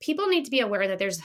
people 0.00 0.26
need 0.26 0.44
to 0.44 0.50
be 0.50 0.60
aware 0.60 0.86
that 0.88 0.98
there's 0.98 1.20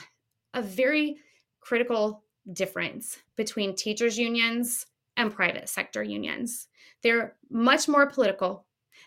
a 0.54 0.62
very 0.62 1.16
critical 1.60 2.24
difference 2.52 3.18
between 3.36 3.74
teachers' 3.74 4.18
unions 4.18 4.86
and 5.16 5.34
private 5.34 5.68
sector 5.68 6.02
unions. 6.02 6.68
They're 7.02 7.36
much 7.50 7.88
more 7.88 8.06
political. 8.06 8.66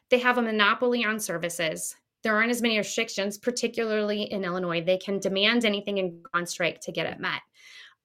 They 0.09 0.19
have 0.19 0.37
a 0.37 0.41
monopoly 0.41 1.03
on 1.03 1.19
services. 1.19 1.95
There 2.23 2.35
aren't 2.35 2.51
as 2.51 2.61
many 2.61 2.77
restrictions, 2.77 3.37
particularly 3.37 4.23
in 4.23 4.43
Illinois. 4.43 4.81
They 4.81 4.97
can 4.97 5.19
demand 5.19 5.65
anything 5.65 5.99
and 5.99 6.23
go 6.23 6.29
on 6.33 6.45
strike 6.45 6.79
to 6.81 6.91
get 6.91 7.05
it 7.05 7.19
met. 7.19 7.41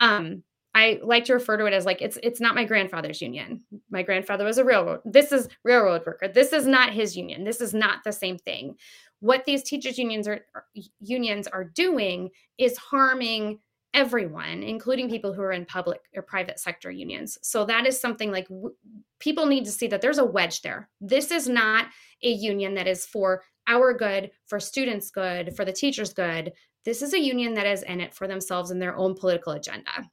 Um, 0.01 0.43
I 0.75 1.01
like 1.03 1.25
to 1.25 1.35
refer 1.35 1.57
to 1.57 1.67
it 1.67 1.73
as 1.73 1.87
like 1.87 2.03
it's 2.03 2.19
it's 2.23 2.41
not 2.41 2.55
my 2.55 2.65
grandfather's 2.65 3.21
union. 3.21 3.63
My 3.91 4.03
grandfather 4.03 4.45
was 4.45 4.59
a 4.59 4.65
railroad. 4.65 5.01
This 5.05 5.33
is 5.33 5.49
railroad 5.65 6.03
worker. 6.07 6.29
This 6.29 6.53
is 6.53 6.67
not 6.67 6.93
his 6.93 7.17
union. 7.17 7.45
This 7.45 7.61
is 7.61 7.75
not 7.75 8.05
the 8.05 8.13
same 8.13 8.39
thing. 8.39 8.77
What 9.21 9.45
these 9.45 9.63
teachers 9.63 9.99
unions 9.99 10.29
are 10.29 10.41
er, 10.55 10.65
unions 11.01 11.47
are 11.47 11.65
doing 11.65 12.31
is 12.57 12.77
harming 12.77 13.61
everyone, 13.95 14.63
including 14.63 15.09
people 15.09 15.33
who 15.33 15.43
are 15.43 15.53
in 15.53 15.65
public 15.65 16.01
or 16.15 16.23
private 16.23 16.61
sector 16.61 16.91
unions. 16.91 17.39
So 17.43 17.65
that 17.65 17.87
is 17.87 17.99
something 17.99 18.31
like 18.31 18.49
w- 18.49 18.75
people 19.19 19.47
need 19.47 19.65
to 19.65 19.73
see 19.73 19.87
that 19.89 20.01
there's 20.01 20.19
a 20.19 20.25
wedge 20.25 20.63
there. 20.63 20.89
This 21.01 21.31
is 21.31 21.49
not 21.49 21.87
a 22.23 22.31
union 22.31 22.75
that 22.75 22.87
is 22.87 23.07
for 23.07 23.43
our 23.67 23.93
good, 23.95 24.31
for 24.47 24.61
students' 24.61 25.11
good, 25.11 25.57
for 25.57 25.65
the 25.65 25.73
teachers' 25.73 26.13
good. 26.13 26.53
This 26.85 27.03
is 27.03 27.15
a 27.15 27.21
union 27.21 27.55
that 27.55 27.67
is 27.67 27.83
in 27.83 28.01
it 28.01 28.15
for 28.15 28.29
themselves 28.29 28.71
and 28.71 28.81
their 28.81 28.97
own 28.97 29.15
political 29.15 29.53
agenda. 29.53 30.09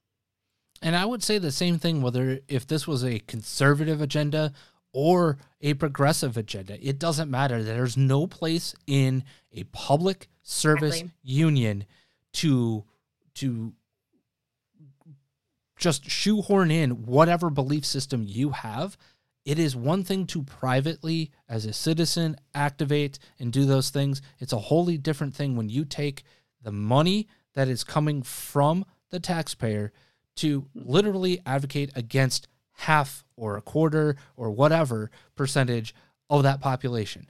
And 0.82 0.94
I 0.94 1.04
would 1.04 1.22
say 1.22 1.38
the 1.38 1.52
same 1.52 1.78
thing 1.78 2.02
whether 2.02 2.40
if 2.48 2.66
this 2.66 2.86
was 2.86 3.04
a 3.04 3.20
conservative 3.20 4.02
agenda 4.02 4.52
or 4.98 5.36
a 5.60 5.74
progressive 5.74 6.38
agenda. 6.38 6.78
It 6.80 6.98
doesn't 6.98 7.30
matter. 7.30 7.62
There's 7.62 7.98
no 7.98 8.26
place 8.26 8.74
in 8.86 9.24
a 9.52 9.64
public 9.64 10.30
service 10.42 10.96
Exactly. 10.96 11.12
union 11.22 11.84
to 12.32 12.82
to 13.34 13.74
just 15.78 16.08
shoehorn 16.08 16.70
in 16.70 17.04
whatever 17.04 17.50
belief 17.50 17.84
system 17.84 18.24
you 18.26 18.50
have. 18.50 18.96
It 19.44 19.58
is 19.58 19.76
one 19.76 20.02
thing 20.02 20.26
to 20.28 20.42
privately, 20.42 21.30
as 21.46 21.66
a 21.66 21.74
citizen, 21.74 22.36
activate 22.54 23.18
and 23.38 23.52
do 23.52 23.66
those 23.66 23.90
things. 23.90 24.22
It's 24.38 24.54
a 24.54 24.58
wholly 24.58 24.96
different 24.96 25.34
thing 25.34 25.56
when 25.56 25.68
you 25.68 25.84
take 25.84 26.22
the 26.62 26.72
money 26.72 27.28
that 27.52 27.68
is 27.68 27.84
coming 27.84 28.22
from 28.22 28.86
the 29.10 29.20
taxpayer 29.20 29.92
to 30.36 30.66
literally 30.74 31.42
advocate 31.44 31.90
against 31.94 32.48
half 32.76 33.24
or 33.36 33.56
a 33.56 33.62
quarter 33.62 34.16
or 34.36 34.50
whatever 34.50 35.10
percentage 35.34 35.94
of 36.30 36.42
that 36.42 36.60
population. 36.60 37.28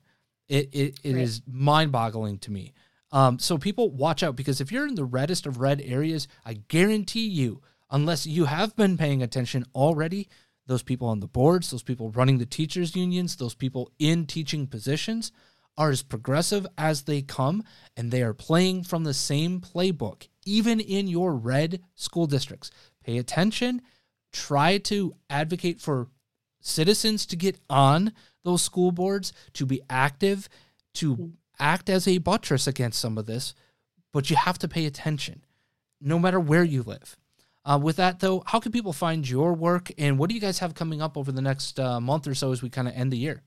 It, 0.49 0.69
it, 0.73 0.99
it 1.03 1.15
Right. 1.15 1.23
is 1.23 1.43
mind 1.47 1.93
boggling 1.93 2.39
to 2.41 2.53
me. 2.53 2.73
Um, 3.13 3.39
so 3.39 3.57
people 3.59 3.91
watch 3.91 4.23
out 4.23 4.37
because 4.37 4.61
if 4.61 4.71
you're 4.71 4.87
in 4.87 4.95
the 4.95 5.05
reddest 5.05 5.47
of 5.47 5.61
red 5.61 5.81
areas, 5.85 6.29
I 6.45 6.55
guarantee 6.69 7.27
you, 7.27 7.63
unless 7.91 8.27
you 8.27 8.45
have 8.47 8.75
been 8.77 8.97
paying 8.97 9.23
attention 9.23 9.65
already, 9.75 10.29
those 10.67 10.83
people 10.83 11.09
on 11.09 11.21
the 11.21 11.29
boards, 11.29 11.71
those 11.71 11.85
people 11.85 12.11
running 12.11 12.39
the 12.39 12.47
teachers 12.47 12.97
unions, 12.97 13.37
those 13.37 13.55
people 13.55 13.91
in 13.99 14.27
teaching 14.27 14.67
positions 14.67 15.31
are 15.79 15.91
as 15.91 16.03
progressive 16.03 16.67
as 16.77 17.03
they 17.03 17.23
come 17.23 17.63
and 17.97 18.11
they 18.11 18.23
are 18.23 18.35
playing 18.35 18.83
from 18.83 19.05
the 19.05 19.15
same 19.15 19.61
playbook, 19.61 20.27
even 20.45 20.81
in 20.81 21.07
your 21.07 21.35
red 21.35 21.81
school 21.95 22.27
districts. 22.27 22.71
Pay 23.05 23.19
attention, 23.19 23.83
try 24.37 24.79
to 24.79 25.15
advocate 25.31 25.81
for 25.81 26.09
citizens 26.61 27.25
to 27.27 27.37
get 27.37 27.59
on 27.71 28.13
those 28.45 28.63
school 28.63 28.93
boards, 28.93 29.33
to 29.55 29.65
be 29.65 29.81
active, 29.89 30.49
to 30.95 31.33
act 31.59 31.89
as 31.89 32.07
a 32.07 32.19
buttress 32.19 32.67
against 32.67 33.01
some 33.01 33.17
of 33.17 33.27
this, 33.27 33.55
but 34.13 34.29
you 34.31 34.37
have 34.37 34.59
to 34.59 34.69
pay 34.69 34.87
attention 34.87 35.43
no 36.01 36.19
matter 36.19 36.39
where 36.39 36.65
you 36.65 36.83
live. 36.83 37.17
Uh, 37.65 37.79
with 37.83 37.97
that, 37.97 38.21
though, 38.21 38.43
how 38.47 38.61
can 38.61 38.71
people 38.71 38.93
find 38.93 39.29
your 39.29 39.53
work 39.55 39.91
and 39.99 40.19
what 40.19 40.29
do 40.29 40.35
you 40.35 40.41
guys 40.41 40.59
have 40.59 40.75
coming 40.75 41.03
up 41.03 41.17
over 41.17 41.33
the 41.33 41.43
next 41.43 41.81
uh, 41.81 41.99
month 41.99 42.29
or 42.29 42.35
so 42.35 42.53
as 42.53 42.63
we 42.63 42.69
kind 42.69 42.87
of 42.87 42.95
end 42.95 43.13
the 43.13 43.17
year? 43.17 43.43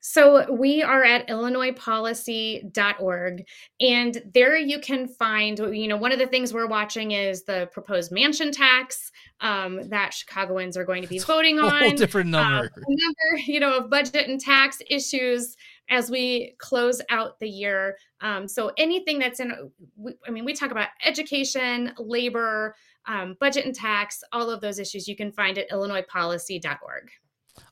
So 0.00 0.52
we 0.52 0.82
are 0.82 1.04
at 1.04 1.28
illinoispolicy.org 1.28 3.44
and 3.80 4.22
there 4.34 4.56
you 4.56 4.78
can 4.80 5.06
find 5.08 5.58
you 5.58 5.88
know 5.88 5.96
one 5.96 6.12
of 6.12 6.18
the 6.18 6.26
things 6.26 6.52
we're 6.52 6.66
watching 6.66 7.12
is 7.12 7.44
the 7.44 7.68
proposed 7.72 8.12
mansion 8.12 8.50
tax 8.52 9.10
um, 9.40 9.88
that 9.90 10.12
Chicagoans 10.14 10.76
are 10.76 10.84
going 10.84 11.02
to 11.02 11.08
be 11.08 11.18
voting 11.18 11.58
A 11.58 11.62
on. 11.62 11.82
whole 11.82 11.90
different 11.92 12.34
Um, 12.34 12.42
number. 12.42 12.70
a 12.76 12.80
number, 12.88 13.42
you 13.46 13.60
know, 13.60 13.78
of 13.78 13.90
budget 13.90 14.28
and 14.28 14.40
tax 14.40 14.78
issues 14.88 15.56
as 15.90 16.10
we 16.10 16.54
close 16.58 17.00
out 17.10 17.38
the 17.40 17.48
year. 17.48 17.96
Um, 18.20 18.48
so 18.48 18.72
anything 18.78 19.18
that's 19.18 19.38
in, 19.40 19.70
we, 19.96 20.14
I 20.26 20.30
mean, 20.30 20.44
we 20.46 20.54
talk 20.54 20.70
about 20.70 20.88
education, 21.04 21.92
labor, 21.98 22.74
um, 23.06 23.36
budget 23.38 23.66
and 23.66 23.74
tax, 23.74 24.22
all 24.32 24.48
of 24.48 24.62
those 24.62 24.78
issues 24.78 25.06
you 25.06 25.14
can 25.16 25.30
find 25.30 25.58
at 25.58 25.68
illinoispolicy.org. 25.70 27.10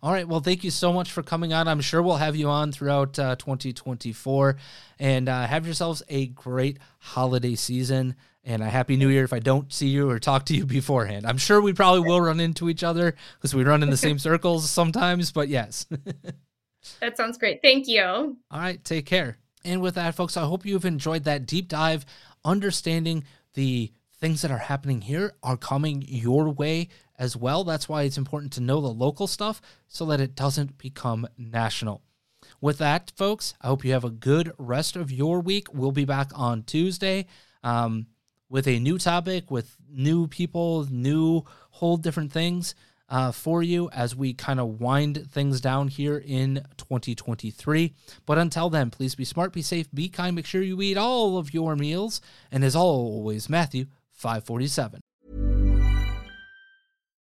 All 0.02 0.12
right. 0.12 0.26
Well, 0.26 0.40
thank 0.40 0.64
you 0.64 0.70
so 0.70 0.92
much 0.92 1.10
for 1.10 1.22
coming 1.22 1.52
on. 1.52 1.68
I'm 1.68 1.80
sure 1.80 2.02
we'll 2.02 2.16
have 2.16 2.36
you 2.36 2.48
on 2.48 2.72
throughout 2.72 3.18
uh, 3.18 3.36
2024 3.36 4.56
and 4.98 5.28
uh, 5.28 5.46
have 5.46 5.64
yourselves 5.64 6.02
a 6.08 6.26
great 6.26 6.78
holiday 6.98 7.54
season 7.54 8.16
and 8.44 8.62
a 8.62 8.68
happy 8.68 8.96
new 8.96 9.08
year 9.08 9.24
if 9.24 9.32
I 9.32 9.38
don't 9.38 9.72
see 9.72 9.88
you 9.88 10.10
or 10.10 10.18
talk 10.18 10.46
to 10.46 10.56
you 10.56 10.66
beforehand. 10.66 11.26
I'm 11.26 11.38
sure 11.38 11.60
we 11.60 11.72
probably 11.72 12.00
will 12.00 12.20
run 12.20 12.40
into 12.40 12.68
each 12.68 12.82
other 12.82 13.14
because 13.36 13.54
we 13.54 13.64
run 13.64 13.82
in 13.82 13.90
the 13.90 13.96
same 13.96 14.18
circles 14.20 14.68
sometimes, 14.68 15.32
but 15.32 15.48
yes. 15.48 15.86
That 17.00 17.16
sounds 17.16 17.38
great. 17.38 17.62
Thank 17.62 17.86
you. 17.86 18.02
All 18.02 18.36
right, 18.50 18.82
take 18.82 19.06
care. 19.06 19.38
And 19.64 19.80
with 19.80 19.94
that, 19.94 20.16
folks, 20.16 20.36
I 20.36 20.44
hope 20.44 20.66
you've 20.66 20.84
enjoyed 20.84 21.22
that 21.24 21.46
deep 21.46 21.68
dive, 21.68 22.04
understanding 22.44 23.22
the 23.54 23.92
things 24.18 24.42
that 24.42 24.50
are 24.50 24.58
happening 24.58 25.00
here 25.00 25.34
are 25.42 25.56
coming 25.56 26.04
your 26.06 26.48
way 26.48 26.88
as 27.22 27.36
well. 27.36 27.62
That's 27.62 27.88
why 27.88 28.02
it's 28.02 28.18
important 28.18 28.52
to 28.54 28.60
know 28.60 28.80
the 28.80 28.88
local 28.88 29.28
stuff 29.28 29.62
so 29.86 30.04
that 30.06 30.20
it 30.20 30.34
doesn't 30.34 30.76
become 30.76 31.28
national. 31.38 32.02
With 32.60 32.78
that, 32.78 33.12
folks, 33.14 33.54
I 33.60 33.68
hope 33.68 33.84
you 33.84 33.92
have 33.92 34.02
a 34.04 34.10
good 34.10 34.52
rest 34.58 34.96
of 34.96 35.12
your 35.12 35.40
week. 35.40 35.72
We'll 35.72 35.92
be 35.92 36.04
back 36.04 36.30
on 36.34 36.64
Tuesday 36.64 37.26
um, 37.62 38.08
with 38.50 38.66
a 38.66 38.80
new 38.80 38.98
topic, 38.98 39.52
with 39.52 39.76
new 39.88 40.26
people, 40.26 40.84
new 40.90 41.44
whole 41.70 41.96
different 41.96 42.32
things 42.32 42.74
uh, 43.08 43.30
for 43.30 43.62
you 43.62 43.88
as 43.90 44.16
we 44.16 44.34
kind 44.34 44.58
of 44.58 44.80
wind 44.80 45.30
things 45.30 45.60
down 45.60 45.86
here 45.86 46.18
in 46.18 46.66
2023. 46.76 47.94
But 48.26 48.38
until 48.38 48.68
then, 48.68 48.90
please 48.90 49.14
be 49.14 49.24
smart, 49.24 49.52
be 49.52 49.62
safe, 49.62 49.88
be 49.94 50.08
kind, 50.08 50.34
make 50.34 50.46
sure 50.46 50.62
you 50.62 50.82
eat 50.82 50.96
all 50.96 51.38
of 51.38 51.54
your 51.54 51.76
meals. 51.76 52.20
And 52.50 52.64
as 52.64 52.74
always, 52.74 53.48
Matthew 53.48 53.86
547. 54.10 55.02